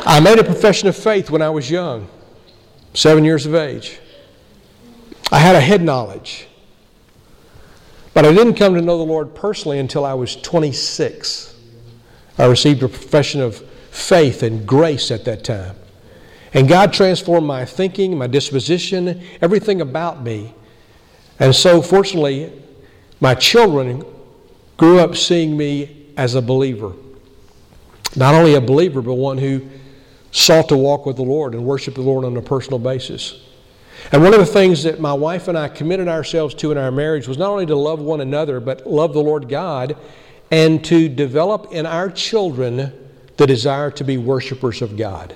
I 0.05 0.19
made 0.19 0.39
a 0.39 0.43
profession 0.43 0.89
of 0.89 0.95
faith 0.97 1.29
when 1.29 1.41
I 1.41 1.49
was 1.49 1.71
young, 1.71 2.09
seven 2.93 3.23
years 3.23 3.45
of 3.45 3.55
age. 3.55 3.99
I 5.31 5.39
had 5.39 5.55
a 5.55 5.61
head 5.61 5.81
knowledge. 5.81 6.47
But 8.13 8.25
I 8.25 8.33
didn't 8.33 8.55
come 8.55 8.73
to 8.73 8.81
know 8.81 8.97
the 8.97 9.03
Lord 9.03 9.35
personally 9.35 9.79
until 9.79 10.03
I 10.03 10.15
was 10.15 10.35
26. 10.37 11.56
I 12.37 12.45
received 12.45 12.83
a 12.83 12.87
profession 12.87 13.41
of 13.41 13.57
faith 13.91 14.43
and 14.43 14.67
grace 14.67 15.11
at 15.11 15.25
that 15.25 15.43
time. 15.43 15.75
And 16.53 16.67
God 16.67 16.93
transformed 16.93 17.47
my 17.47 17.65
thinking, 17.65 18.17
my 18.17 18.27
disposition, 18.27 19.23
everything 19.41 19.81
about 19.81 20.23
me. 20.23 20.53
And 21.39 21.53
so, 21.53 21.81
fortunately, 21.81 22.51
my 23.19 23.35
children 23.35 24.05
grew 24.77 24.99
up 24.99 25.15
seeing 25.15 25.57
me 25.57 26.07
as 26.15 26.35
a 26.35 26.41
believer. 26.41 26.93
Not 28.15 28.33
only 28.33 28.55
a 28.55 28.61
believer, 28.61 29.01
but 29.01 29.15
one 29.15 29.37
who 29.37 29.67
sought 30.31 30.69
to 30.69 30.77
walk 30.77 31.05
with 31.05 31.15
the 31.15 31.23
Lord 31.23 31.53
and 31.53 31.65
worship 31.65 31.95
the 31.95 32.01
Lord 32.01 32.25
on 32.25 32.37
a 32.37 32.41
personal 32.41 32.79
basis. 32.79 33.43
And 34.11 34.23
one 34.23 34.33
of 34.33 34.39
the 34.39 34.45
things 34.45 34.83
that 34.83 34.99
my 34.99 35.13
wife 35.13 35.47
and 35.47 35.57
I 35.57 35.67
committed 35.67 36.07
ourselves 36.07 36.53
to 36.55 36.71
in 36.71 36.77
our 36.77 36.91
marriage 36.91 37.27
was 37.27 37.37
not 37.37 37.49
only 37.49 37.65
to 37.65 37.75
love 37.75 37.99
one 37.99 38.21
another, 38.21 38.59
but 38.59 38.87
love 38.87 39.13
the 39.13 39.21
Lord 39.21 39.49
God 39.49 39.97
and 40.51 40.83
to 40.85 41.09
develop 41.09 41.71
in 41.71 41.85
our 41.85 42.09
children 42.09 42.93
the 43.37 43.47
desire 43.47 43.91
to 43.91 44.03
be 44.03 44.17
worshipers 44.17 44.81
of 44.81 44.97
God. 44.97 45.35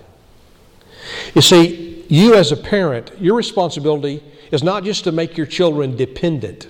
You 1.35 1.41
see, 1.41 2.05
you 2.09 2.35
as 2.35 2.51
a 2.51 2.57
parent, 2.57 3.11
your 3.19 3.35
responsibility 3.35 4.23
is 4.51 4.63
not 4.63 4.83
just 4.83 5.03
to 5.05 5.11
make 5.11 5.37
your 5.37 5.47
children 5.47 5.95
dependent, 5.95 6.67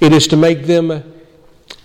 it 0.00 0.12
is 0.12 0.26
to 0.28 0.36
make 0.36 0.64
them 0.64 0.90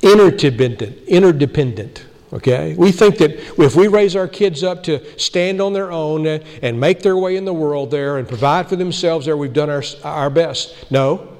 interdependent, 0.01 1.07
interdependent. 1.07 2.05
Okay? 2.33 2.75
We 2.75 2.91
think 2.91 3.17
that 3.19 3.31
if 3.59 3.75
we 3.75 3.87
raise 3.87 4.15
our 4.15 4.27
kids 4.27 4.63
up 4.63 4.83
to 4.83 5.19
stand 5.19 5.61
on 5.61 5.73
their 5.73 5.91
own 5.91 6.25
and 6.27 6.79
make 6.79 7.01
their 7.01 7.17
way 7.17 7.37
in 7.37 7.45
the 7.45 7.53
world 7.53 7.91
there 7.91 8.17
and 8.17 8.27
provide 8.27 8.67
for 8.67 8.75
themselves 8.75 9.25
there, 9.25 9.37
we've 9.37 9.53
done 9.53 9.69
our, 9.69 9.83
our 10.03 10.29
best. 10.29 10.91
No. 10.91 11.34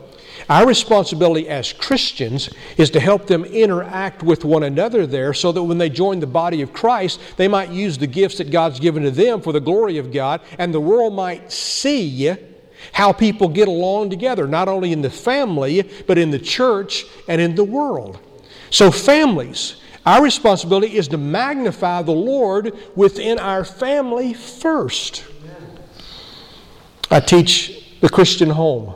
Our 0.50 0.68
responsibility 0.68 1.50
as 1.50 1.74
Christians 1.74 2.50
is 2.78 2.92
to 2.92 3.00
help 3.00 3.26
them 3.26 3.46
interact 3.46 4.22
with 4.22 4.46
one 4.46 4.64
another 4.64 5.08
there 5.08 5.34
so 5.34 5.52
that 5.52 5.64
when 5.64 5.80
they 5.80 5.90
join 5.90 6.20
the 6.20 6.28
body 6.28 6.62
of 6.62 6.72
Christ, 6.72 7.20
they 7.38 7.48
might 7.48 7.70
use 7.70 7.98
the 7.98 8.08
gifts 8.08 8.38
that 8.38 8.52
God's 8.52 8.80
given 8.80 9.04
to 9.04 9.12
them 9.12 9.42
for 9.42 9.54
the 9.54 9.60
glory 9.60 9.98
of 9.98 10.12
God, 10.12 10.42
and 10.60 10.74
the 10.74 10.80
world 10.80 11.14
might 11.14 11.52
see 11.52 12.36
how 12.94 13.12
people 13.12 13.48
get 13.48 13.68
along 13.68 14.12
together, 14.12 14.48
not 14.48 14.68
only 14.68 14.92
in 14.92 15.02
the 15.02 15.10
family, 15.10 15.90
but 16.06 16.18
in 16.18 16.30
the 16.30 16.40
church 16.40 17.06
and 17.28 17.42
in 17.42 17.56
the 17.56 17.64
world. 17.64 18.20
So, 18.70 18.92
families, 18.92 19.78
our 20.06 20.22
responsibility 20.22 20.96
is 20.96 21.08
to 21.08 21.18
magnify 21.18 22.04
the 22.04 22.12
Lord 22.12 22.78
within 22.96 23.40
our 23.40 23.64
family 23.64 24.34
first. 24.34 25.26
I 27.10 27.20
teach 27.20 28.00
the 28.02 28.10
Christian 28.10 28.52
home. 28.52 28.96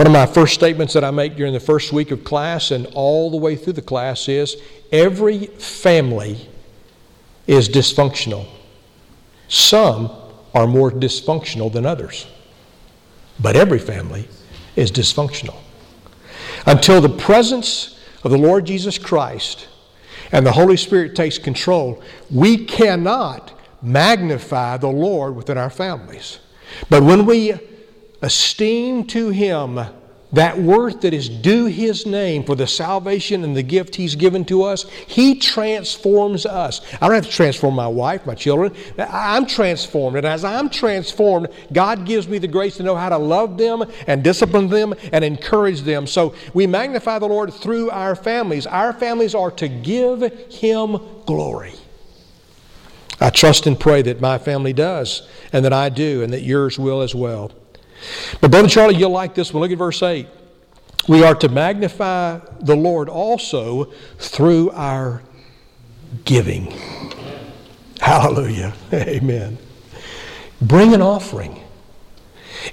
One 0.00 0.06
of 0.06 0.14
my 0.14 0.24
first 0.24 0.54
statements 0.54 0.94
that 0.94 1.04
I 1.04 1.10
make 1.10 1.36
during 1.36 1.52
the 1.52 1.60
first 1.60 1.92
week 1.92 2.10
of 2.10 2.24
class 2.24 2.70
and 2.70 2.86
all 2.94 3.30
the 3.30 3.36
way 3.36 3.54
through 3.54 3.74
the 3.74 3.82
class 3.82 4.30
is 4.30 4.56
every 4.90 5.48
family 5.48 6.48
is 7.46 7.68
dysfunctional. 7.68 8.46
Some 9.48 10.10
are 10.54 10.66
more 10.66 10.90
dysfunctional 10.90 11.70
than 11.70 11.84
others. 11.84 12.26
but 13.38 13.56
every 13.56 13.78
family 13.78 14.26
is 14.74 14.90
dysfunctional. 14.90 15.58
Until 16.64 17.02
the 17.02 17.10
presence 17.10 18.00
of 18.24 18.30
the 18.30 18.38
Lord 18.38 18.64
Jesus 18.64 18.96
Christ 18.96 19.68
and 20.32 20.46
the 20.46 20.52
Holy 20.52 20.78
Spirit 20.78 21.14
takes 21.14 21.36
control, 21.36 22.02
we 22.30 22.64
cannot 22.64 23.52
magnify 23.82 24.78
the 24.78 24.88
Lord 24.88 25.36
within 25.36 25.58
our 25.58 25.68
families. 25.68 26.38
But 26.88 27.02
when 27.02 27.26
we 27.26 27.52
esteem 28.22 29.06
to 29.06 29.30
Him 29.30 29.80
that 30.32 30.58
worth 30.58 31.00
that 31.00 31.12
is 31.12 31.28
due 31.28 31.66
His 31.66 32.06
name 32.06 32.44
for 32.44 32.54
the 32.54 32.66
salvation 32.66 33.42
and 33.42 33.56
the 33.56 33.62
gift 33.62 33.96
He's 33.96 34.14
given 34.14 34.44
to 34.46 34.62
us, 34.62 34.88
He 35.06 35.34
transforms 35.34 36.46
us. 36.46 36.80
I 37.00 37.06
don't 37.06 37.16
have 37.16 37.26
to 37.26 37.30
transform 37.30 37.74
my 37.74 37.88
wife, 37.88 38.26
my 38.26 38.34
children. 38.34 38.74
I'm 38.98 39.46
transformed. 39.46 40.16
And 40.16 40.26
as 40.26 40.44
I'm 40.44 40.70
transformed, 40.70 41.48
God 41.72 42.06
gives 42.06 42.28
me 42.28 42.38
the 42.38 42.48
grace 42.48 42.76
to 42.76 42.82
know 42.82 42.94
how 42.94 43.08
to 43.08 43.18
love 43.18 43.58
them 43.58 43.84
and 44.06 44.22
discipline 44.22 44.68
them 44.68 44.94
and 45.12 45.24
encourage 45.24 45.80
them. 45.82 46.06
So 46.06 46.34
we 46.54 46.66
magnify 46.66 47.18
the 47.18 47.26
Lord 47.28 47.52
through 47.52 47.90
our 47.90 48.14
families. 48.14 48.66
Our 48.66 48.92
families 48.92 49.34
are 49.34 49.50
to 49.52 49.68
give 49.68 50.22
Him 50.52 50.98
glory. 51.26 51.74
I 53.22 53.30
trust 53.30 53.66
and 53.66 53.78
pray 53.78 54.00
that 54.02 54.20
my 54.20 54.38
family 54.38 54.72
does, 54.72 55.28
and 55.52 55.62
that 55.66 55.74
I 55.74 55.90
do, 55.90 56.22
and 56.22 56.32
that 56.32 56.40
yours 56.40 56.78
will 56.78 57.02
as 57.02 57.14
well. 57.14 57.50
But, 58.40 58.50
Brother 58.50 58.68
Charlie, 58.68 58.96
you'll 58.96 59.10
like 59.10 59.34
this 59.34 59.52
one. 59.52 59.62
Look 59.62 59.70
at 59.70 59.78
verse 59.78 60.02
8. 60.02 60.26
We 61.08 61.24
are 61.24 61.34
to 61.36 61.48
magnify 61.48 62.40
the 62.60 62.76
Lord 62.76 63.08
also 63.08 63.92
through 64.18 64.70
our 64.70 65.22
giving. 66.24 66.72
Hallelujah. 68.00 68.74
Amen. 68.92 69.58
Bring 70.60 70.94
an 70.94 71.02
offering. 71.02 71.60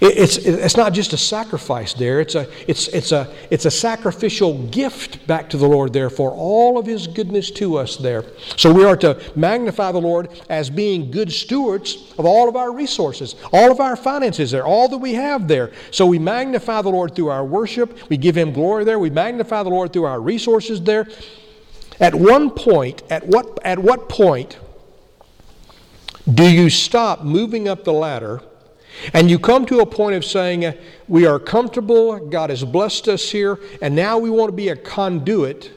It's, 0.01 0.37
it's 0.37 0.77
not 0.77 0.93
just 0.93 1.13
a 1.13 1.17
sacrifice 1.17 1.93
there, 1.93 2.19
it's 2.19 2.35
a, 2.35 2.47
it's, 2.67 2.87
it's, 2.89 3.11
a, 3.11 3.33
it's 3.49 3.65
a 3.65 3.71
sacrificial 3.71 4.65
gift 4.67 5.25
back 5.27 5.49
to 5.51 5.57
the 5.57 5.67
Lord 5.67 5.93
there 5.93 6.09
for 6.09 6.31
all 6.31 6.77
of 6.77 6.85
His 6.85 7.07
goodness 7.07 7.51
to 7.51 7.77
us 7.77 7.95
there. 7.97 8.25
So 8.57 8.73
we 8.73 8.83
are 8.83 8.97
to 8.97 9.21
magnify 9.35 9.91
the 9.91 10.01
Lord 10.01 10.29
as 10.49 10.69
being 10.69 11.09
good 11.11 11.31
stewards 11.31 12.13
of 12.17 12.25
all 12.25 12.49
of 12.49 12.55
our 12.55 12.71
resources, 12.71 13.35
all 13.53 13.71
of 13.71 13.79
our 13.79 13.95
finances 13.95 14.51
there, 14.51 14.65
all 14.65 14.89
that 14.89 14.97
we 14.97 15.13
have 15.13 15.47
there. 15.47 15.71
So 15.91 16.05
we 16.05 16.19
magnify 16.19 16.81
the 16.81 16.89
Lord 16.89 17.15
through 17.15 17.29
our 17.29 17.45
worship, 17.45 18.09
we 18.09 18.17
give 18.17 18.37
Him 18.37 18.51
glory 18.51 18.83
there, 18.83 18.99
we 18.99 19.09
magnify 19.09 19.63
the 19.63 19.69
Lord 19.69 19.93
through 19.93 20.05
our 20.05 20.19
resources 20.19 20.81
there. 20.81 21.07
At 21.99 22.13
one 22.13 22.51
point, 22.51 23.03
at 23.09 23.25
what, 23.25 23.59
at 23.63 23.79
what 23.79 24.09
point 24.09 24.57
do 26.31 26.43
you 26.43 26.69
stop 26.69 27.23
moving 27.23 27.67
up 27.67 27.83
the 27.83 27.93
ladder? 27.93 28.41
And 29.13 29.29
you 29.29 29.39
come 29.39 29.65
to 29.67 29.79
a 29.79 29.85
point 29.85 30.15
of 30.15 30.25
saying, 30.25 30.65
uh, 30.65 30.73
We 31.07 31.25
are 31.25 31.39
comfortable, 31.39 32.19
God 32.19 32.49
has 32.49 32.63
blessed 32.63 33.07
us 33.07 33.29
here, 33.29 33.59
and 33.81 33.95
now 33.95 34.17
we 34.17 34.29
want 34.29 34.49
to 34.49 34.55
be 34.55 34.69
a 34.69 34.75
conduit 34.75 35.71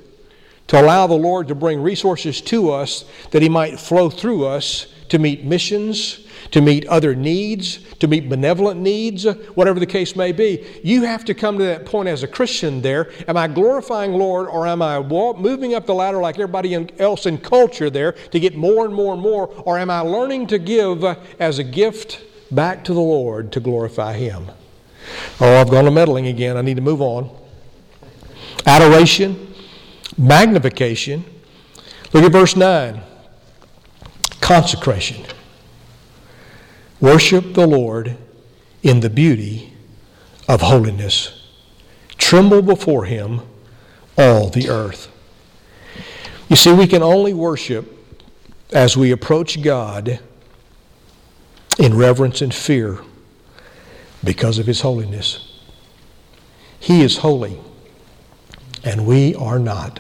to 0.69 0.81
allow 0.81 1.07
the 1.07 1.15
Lord 1.15 1.49
to 1.49 1.55
bring 1.55 1.83
resources 1.83 2.41
to 2.43 2.71
us 2.71 3.05
that 3.33 3.43
He 3.43 3.49
might 3.49 3.79
flow 3.79 4.09
through 4.09 4.47
us 4.47 4.87
to 5.09 5.19
meet 5.19 5.45
missions, 5.45 6.27
to 6.53 6.61
meet 6.61 6.87
other 6.87 7.15
needs, 7.15 7.81
to 7.95 8.07
meet 8.07 8.29
benevolent 8.29 8.81
needs, 8.81 9.25
whatever 9.55 9.81
the 9.81 9.87
case 9.87 10.15
may 10.15 10.31
be. 10.31 10.65
You 10.85 11.03
have 11.03 11.25
to 11.25 11.35
come 11.35 11.59
to 11.59 11.65
that 11.65 11.85
point 11.85 12.09
as 12.09 12.23
a 12.23 12.29
Christian 12.29 12.81
there. 12.81 13.11
Am 13.27 13.37
I 13.37 13.49
glorifying 13.49 14.13
Lord 14.13 14.47
or 14.47 14.67
am 14.67 14.83
I 14.83 15.01
moving 15.01 15.75
up 15.75 15.87
the 15.87 15.95
ladder 15.95 16.19
like 16.19 16.37
everybody 16.37 16.89
else 16.99 17.27
in 17.27 17.39
culture 17.39 17.91
there 17.91 18.13
to 18.13 18.41
get 18.41 18.57
more 18.57 18.85
and 18.85 18.95
more 18.95 19.13
and 19.13 19.23
more? 19.23 19.49
Or 19.65 19.79
am 19.79 19.91
I 19.91 20.01
learning 20.01 20.47
to 20.49 20.59
give 20.59 21.03
uh, 21.03 21.17
as 21.41 21.59
a 21.59 21.65
gift 21.65 22.21
back 22.51 22.85
to 22.85 22.95
the 22.95 23.01
Lord 23.01 23.53
to 23.53 23.61
glorify 23.61 24.15
Him. 24.15 24.51
Oh, 25.41 25.61
I've 25.61 25.71
gone 25.71 25.85
to 25.85 25.91
meddling 25.91 26.27
again. 26.27 26.57
I 26.57 26.63
need 26.63 26.77
to 26.77 26.83
move 26.83 27.01
on. 27.01 27.31
Adoration, 28.67 29.55
magnification. 30.19 31.25
Look 32.13 32.25
at 32.25 32.33
verse 32.33 32.57
9. 32.57 33.01
Consecration. 34.41 35.25
Worship 37.01 37.55
the 37.55 37.67
Lord 37.67 38.17
in 38.83 39.01
the 39.01 39.11
beauty 39.11 39.73
of 40.49 40.61
holiness. 40.61 41.49
Tremble 42.19 42.63
before 42.63 43.05
Him, 43.05 43.41
all 44.19 44.51
the 44.51 44.69
earth. 44.69 45.11
You 46.49 46.57
see, 46.57 46.73
we 46.73 46.87
can 46.87 47.03
only 47.03 47.33
worship 47.33 47.97
as 48.73 48.97
we 48.97 49.13
approach 49.13 49.63
God 49.63 50.21
in 51.81 51.97
reverence 51.97 52.43
and 52.43 52.55
fear 52.55 52.99
because 54.23 54.59
of 54.59 54.67
His 54.67 54.83
holiness. 54.83 55.59
He 56.79 57.03
is 57.03 57.19
holy, 57.19 57.59
and 58.85 59.07
we 59.07 59.35
are 59.35 59.59
not. 59.59 59.99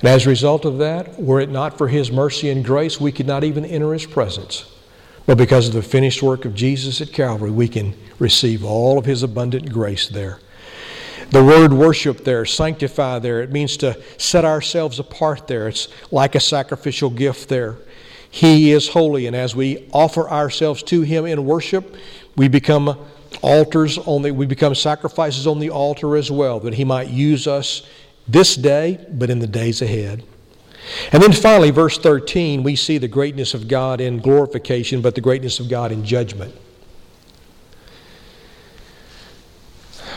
And 0.00 0.08
as 0.08 0.24
a 0.24 0.30
result 0.30 0.64
of 0.64 0.78
that, 0.78 1.20
were 1.20 1.40
it 1.40 1.50
not 1.50 1.76
for 1.76 1.88
His 1.88 2.12
mercy 2.12 2.48
and 2.48 2.64
grace, 2.64 3.00
we 3.00 3.10
could 3.10 3.26
not 3.26 3.42
even 3.42 3.64
enter 3.64 3.92
His 3.92 4.06
presence. 4.06 4.72
But 5.26 5.36
because 5.36 5.66
of 5.66 5.74
the 5.74 5.82
finished 5.82 6.22
work 6.22 6.44
of 6.44 6.54
Jesus 6.54 7.00
at 7.00 7.12
Calvary, 7.12 7.50
we 7.50 7.68
can 7.68 7.94
receive 8.20 8.64
all 8.64 8.98
of 8.98 9.04
His 9.04 9.24
abundant 9.24 9.72
grace 9.72 10.08
there. 10.08 10.38
The 11.30 11.44
word 11.44 11.72
worship 11.72 12.24
there, 12.24 12.46
sanctify 12.46 13.18
there, 13.18 13.42
it 13.42 13.50
means 13.50 13.76
to 13.78 14.00
set 14.16 14.44
ourselves 14.44 14.98
apart 14.98 15.48
there. 15.48 15.68
It's 15.68 15.88
like 16.10 16.36
a 16.36 16.40
sacrificial 16.40 17.10
gift 17.10 17.48
there. 17.48 17.76
He 18.30 18.72
is 18.72 18.88
holy, 18.88 19.26
and 19.26 19.34
as 19.34 19.56
we 19.56 19.88
offer 19.92 20.28
ourselves 20.28 20.82
to 20.84 21.02
Him 21.02 21.26
in 21.26 21.44
worship, 21.44 21.96
we 22.36 22.48
become 22.48 22.98
altars 23.42 23.98
on 23.98 24.22
the, 24.22 24.32
we 24.32 24.46
become 24.46 24.74
sacrifices 24.74 25.46
on 25.46 25.58
the 25.58 25.70
altar 25.70 26.16
as 26.16 26.30
well, 26.30 26.60
that 26.60 26.74
He 26.74 26.84
might 26.84 27.08
use 27.08 27.46
us 27.46 27.86
this 28.26 28.54
day, 28.54 29.04
but 29.10 29.30
in 29.30 29.38
the 29.38 29.46
days 29.46 29.80
ahead. 29.80 30.22
And 31.12 31.22
then 31.22 31.32
finally, 31.32 31.70
verse 31.70 31.98
13, 31.98 32.62
we 32.62 32.76
see 32.76 32.98
the 32.98 33.08
greatness 33.08 33.54
of 33.54 33.68
God 33.68 34.00
in 34.00 34.20
glorification, 34.20 35.02
but 35.02 35.14
the 35.14 35.20
greatness 35.20 35.60
of 35.60 35.68
God 35.68 35.92
in 35.92 36.04
judgment. 36.04 36.54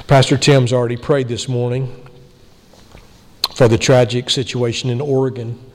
Pastor 0.07 0.37
Tim's 0.37 0.73
already 0.73 0.97
prayed 0.97 1.27
this 1.27 1.47
morning 1.47 2.07
for 3.55 3.67
the 3.67 3.77
tragic 3.77 4.29
situation 4.29 4.89
in 4.89 4.99
Oregon. 4.99 5.70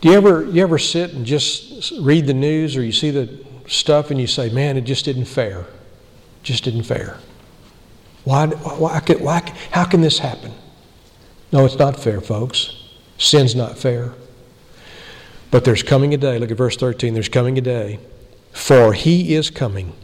Do 0.00 0.08
you 0.08 0.14
ever, 0.14 0.44
you 0.44 0.62
ever 0.62 0.78
sit 0.78 1.12
and 1.12 1.26
just 1.26 1.92
read 2.00 2.26
the 2.26 2.34
news 2.34 2.76
or 2.76 2.82
you 2.82 2.92
see 2.92 3.10
the 3.10 3.44
stuff 3.66 4.10
and 4.10 4.18
you 4.18 4.26
say, 4.26 4.48
man, 4.48 4.76
it 4.76 4.82
just 4.82 5.04
didn't 5.04 5.26
fair? 5.26 5.66
Just 6.42 6.64
didn't 6.64 6.84
fair. 6.84 7.18
Why, 8.24 8.46
why, 8.46 8.98
why, 8.98 9.54
how 9.72 9.84
can 9.84 10.00
this 10.00 10.18
happen? 10.18 10.52
No, 11.52 11.66
it's 11.66 11.76
not 11.76 12.00
fair, 12.00 12.20
folks. 12.20 12.82
Sin's 13.18 13.54
not 13.54 13.76
fair. 13.76 14.14
But 15.50 15.64
there's 15.64 15.82
coming 15.82 16.14
a 16.14 16.16
day, 16.16 16.38
look 16.38 16.50
at 16.50 16.56
verse 16.56 16.76
13, 16.76 17.12
there's 17.12 17.28
coming 17.28 17.58
a 17.58 17.60
day, 17.60 17.98
for 18.52 18.94
he 18.94 19.34
is 19.34 19.50
coming, 19.50 19.94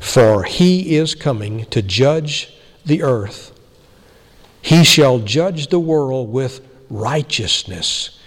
for 0.00 0.44
he 0.44 0.96
is 0.96 1.14
coming 1.14 1.66
to 1.66 1.82
judge 1.82 2.52
the 2.84 3.02
earth. 3.02 3.52
He 4.60 4.82
shall 4.84 5.18
judge 5.20 5.68
the 5.68 5.78
world 5.78 6.32
with 6.32 6.66
righteousness 6.88 8.17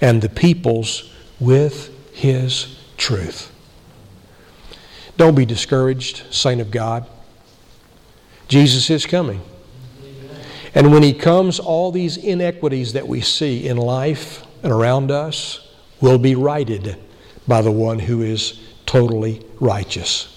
and 0.00 0.22
the 0.22 0.28
peoples 0.28 1.10
with 1.40 1.90
his 2.14 2.78
truth. 2.96 3.52
Don't 5.16 5.34
be 5.34 5.46
discouraged, 5.46 6.24
saint 6.32 6.60
of 6.60 6.70
God. 6.70 7.06
Jesus 8.48 8.90
is 8.90 9.06
coming. 9.06 9.40
And 10.74 10.92
when 10.92 11.02
he 11.02 11.14
comes, 11.14 11.58
all 11.58 11.90
these 11.90 12.18
inequities 12.18 12.92
that 12.92 13.08
we 13.08 13.22
see 13.22 13.66
in 13.66 13.78
life 13.78 14.44
and 14.62 14.70
around 14.70 15.10
us 15.10 15.66
will 16.00 16.18
be 16.18 16.34
righted 16.34 16.96
by 17.48 17.62
the 17.62 17.72
one 17.72 17.98
who 17.98 18.20
is 18.20 18.60
totally 18.84 19.44
righteous. 19.58 20.32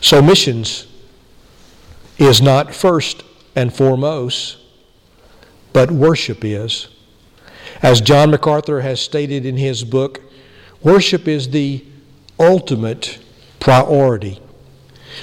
So, 0.00 0.20
missions 0.20 0.86
is 2.18 2.42
not 2.42 2.74
first 2.74 3.22
and 3.54 3.72
foremost, 3.72 4.56
but 5.72 5.90
worship 5.90 6.44
is. 6.44 6.88
As 7.84 8.00
John 8.00 8.30
MacArthur 8.30 8.80
has 8.80 8.98
stated 8.98 9.44
in 9.44 9.58
his 9.58 9.84
book, 9.84 10.22
worship 10.82 11.28
is 11.28 11.50
the 11.50 11.84
ultimate 12.40 13.18
priority. 13.60 14.40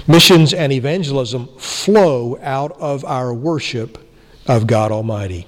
Missions 0.06 0.54
and 0.54 0.72
evangelism 0.72 1.48
flow 1.58 2.38
out 2.44 2.74
of 2.74 3.04
our 3.04 3.34
worship 3.34 3.98
of 4.46 4.68
God 4.68 4.92
Almighty. 4.92 5.48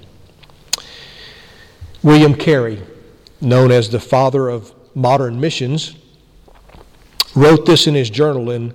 William 2.02 2.34
Carey, 2.34 2.82
known 3.40 3.70
as 3.70 3.90
the 3.90 4.00
father 4.00 4.48
of 4.48 4.74
modern 4.96 5.40
missions, 5.40 5.94
wrote 7.36 7.64
this 7.64 7.86
in 7.86 7.94
his 7.94 8.10
journal 8.10 8.50
in 8.50 8.70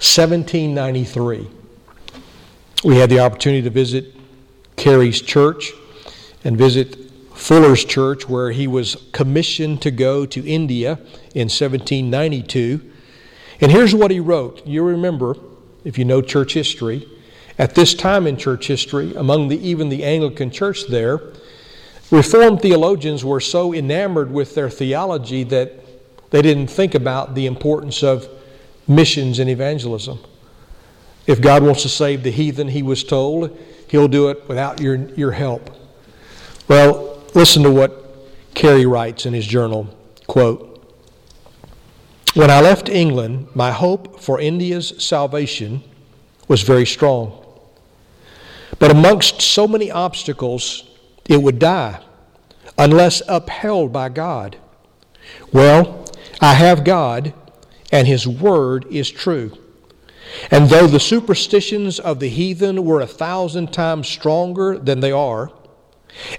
1793. 0.00 1.48
We 2.82 2.96
had 2.96 3.10
the 3.10 3.20
opportunity 3.20 3.62
to 3.62 3.70
visit 3.70 4.12
Carey's 4.74 5.22
church 5.22 5.70
and 6.42 6.58
visit 6.58 7.09
Fuller's 7.40 7.84
church, 7.84 8.28
where 8.28 8.52
he 8.52 8.66
was 8.66 8.96
commissioned 9.12 9.82
to 9.82 9.90
go 9.90 10.26
to 10.26 10.46
India 10.46 10.92
in 11.34 11.48
1792. 11.48 12.80
And 13.60 13.72
here's 13.72 13.94
what 13.94 14.10
he 14.10 14.20
wrote. 14.20 14.66
You 14.66 14.84
remember, 14.84 15.36
if 15.84 15.98
you 15.98 16.04
know 16.04 16.22
church 16.22 16.54
history, 16.54 17.08
at 17.58 17.74
this 17.74 17.94
time 17.94 18.26
in 18.26 18.36
church 18.36 18.66
history, 18.66 19.14
among 19.14 19.48
the, 19.48 19.58
even 19.66 19.88
the 19.88 20.04
Anglican 20.04 20.50
church 20.50 20.86
there, 20.88 21.20
Reformed 22.10 22.60
theologians 22.60 23.24
were 23.24 23.38
so 23.38 23.72
enamored 23.72 24.32
with 24.32 24.56
their 24.56 24.68
theology 24.68 25.44
that 25.44 25.74
they 26.30 26.42
didn't 26.42 26.66
think 26.66 26.96
about 26.96 27.36
the 27.36 27.46
importance 27.46 28.02
of 28.02 28.28
missions 28.88 29.38
and 29.38 29.48
evangelism. 29.48 30.18
If 31.28 31.40
God 31.40 31.62
wants 31.62 31.82
to 31.82 31.88
save 31.88 32.24
the 32.24 32.32
heathen, 32.32 32.66
he 32.66 32.82
was 32.82 33.04
told, 33.04 33.56
he'll 33.88 34.08
do 34.08 34.28
it 34.30 34.48
without 34.48 34.80
your, 34.80 34.96
your 35.10 35.30
help. 35.30 35.70
Well, 36.66 37.09
listen 37.34 37.62
to 37.62 37.70
what 37.70 38.00
Carey 38.54 38.86
writes 38.86 39.26
in 39.26 39.32
his 39.32 39.46
journal. 39.46 39.88
Quote, 40.26 40.66
when 42.34 42.50
I 42.50 42.60
left 42.60 42.88
England, 42.88 43.48
my 43.54 43.72
hope 43.72 44.20
for 44.20 44.40
India's 44.40 44.92
salvation 44.98 45.82
was 46.46 46.62
very 46.62 46.86
strong. 46.86 47.44
But 48.78 48.90
amongst 48.90 49.42
so 49.42 49.66
many 49.66 49.90
obstacles, 49.90 50.84
it 51.28 51.42
would 51.42 51.58
die 51.58 52.00
unless 52.78 53.20
upheld 53.28 53.92
by 53.92 54.08
God. 54.08 54.56
Well, 55.52 56.06
I 56.40 56.54
have 56.54 56.84
God, 56.84 57.34
and 57.92 58.06
His 58.06 58.26
Word 58.26 58.86
is 58.90 59.10
true. 59.10 59.56
And 60.50 60.68
though 60.68 60.86
the 60.86 61.00
superstitions 61.00 61.98
of 61.98 62.20
the 62.20 62.28
heathen 62.28 62.84
were 62.84 63.00
a 63.00 63.06
thousand 63.06 63.72
times 63.72 64.08
stronger 64.08 64.78
than 64.78 65.00
they 65.00 65.12
are, 65.12 65.52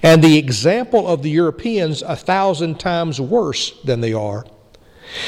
and 0.02 0.22
the 0.22 0.38
example 0.38 1.06
of 1.06 1.22
the 1.22 1.30
Europeans 1.30 2.02
a 2.02 2.16
thousand 2.16 2.78
times 2.80 3.20
worse 3.20 3.80
than 3.82 4.00
they 4.00 4.12
are, 4.12 4.44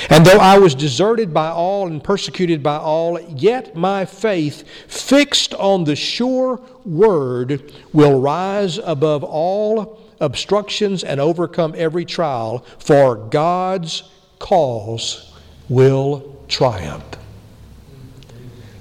and 0.09 0.25
though 0.25 0.39
I 0.39 0.59
was 0.59 0.75
deserted 0.75 1.35
by 1.35 1.49
all 1.51 1.87
and 1.87 2.03
persecuted 2.03 2.63
by 2.63 2.77
all, 2.77 3.21
yet 3.21 3.77
my 3.77 4.05
faith, 4.05 4.67
fixed 4.89 5.55
on 5.55 5.85
the 5.85 5.97
sure 5.97 6.61
word, 6.85 7.73
will 7.93 8.21
rise 8.21 8.79
above 8.79 9.23
all 9.23 10.01
obstructions 10.21 11.05
and 11.05 11.21
overcome 11.21 11.75
every 11.77 12.05
trial, 12.05 12.65
for 12.79 13.17
God's 13.17 14.05
cause 14.39 15.35
will 15.69 16.45
triumph. 16.49 17.05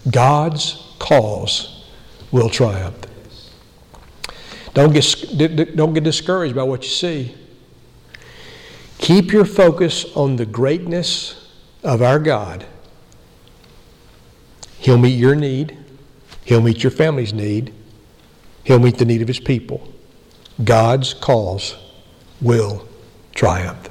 God's 0.10 0.96
cause 1.00 1.86
will 2.32 2.50
triumph. 2.50 2.96
Don't 4.74 4.92
get, 4.92 5.76
don't 5.76 5.94
get 5.94 6.04
discouraged 6.04 6.56
by 6.56 6.64
what 6.64 6.84
you 6.84 6.90
see. 6.90 7.36
Keep 8.98 9.32
your 9.32 9.46
focus 9.46 10.06
on 10.16 10.38
the 10.38 10.46
greatness 10.46 11.50
of 11.84 12.02
our 12.02 12.20
God. 12.20 12.66
He'll 14.80 14.98
meet 14.98 15.18
your 15.18 15.36
need, 15.36 15.78
He'll 16.46 16.62
meet 16.62 16.84
your 16.84 16.92
family's 16.92 17.34
need, 17.34 17.74
He'll 18.64 18.80
meet 18.80 18.98
the 18.98 19.06
need 19.06 19.22
of 19.22 19.28
His 19.28 19.40
people. 19.40 19.94
God's 20.64 21.14
cause 21.14 21.76
will 22.42 22.88
triumph. 23.34 23.90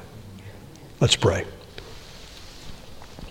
Let's 0.99 1.15
pray. 1.15 1.45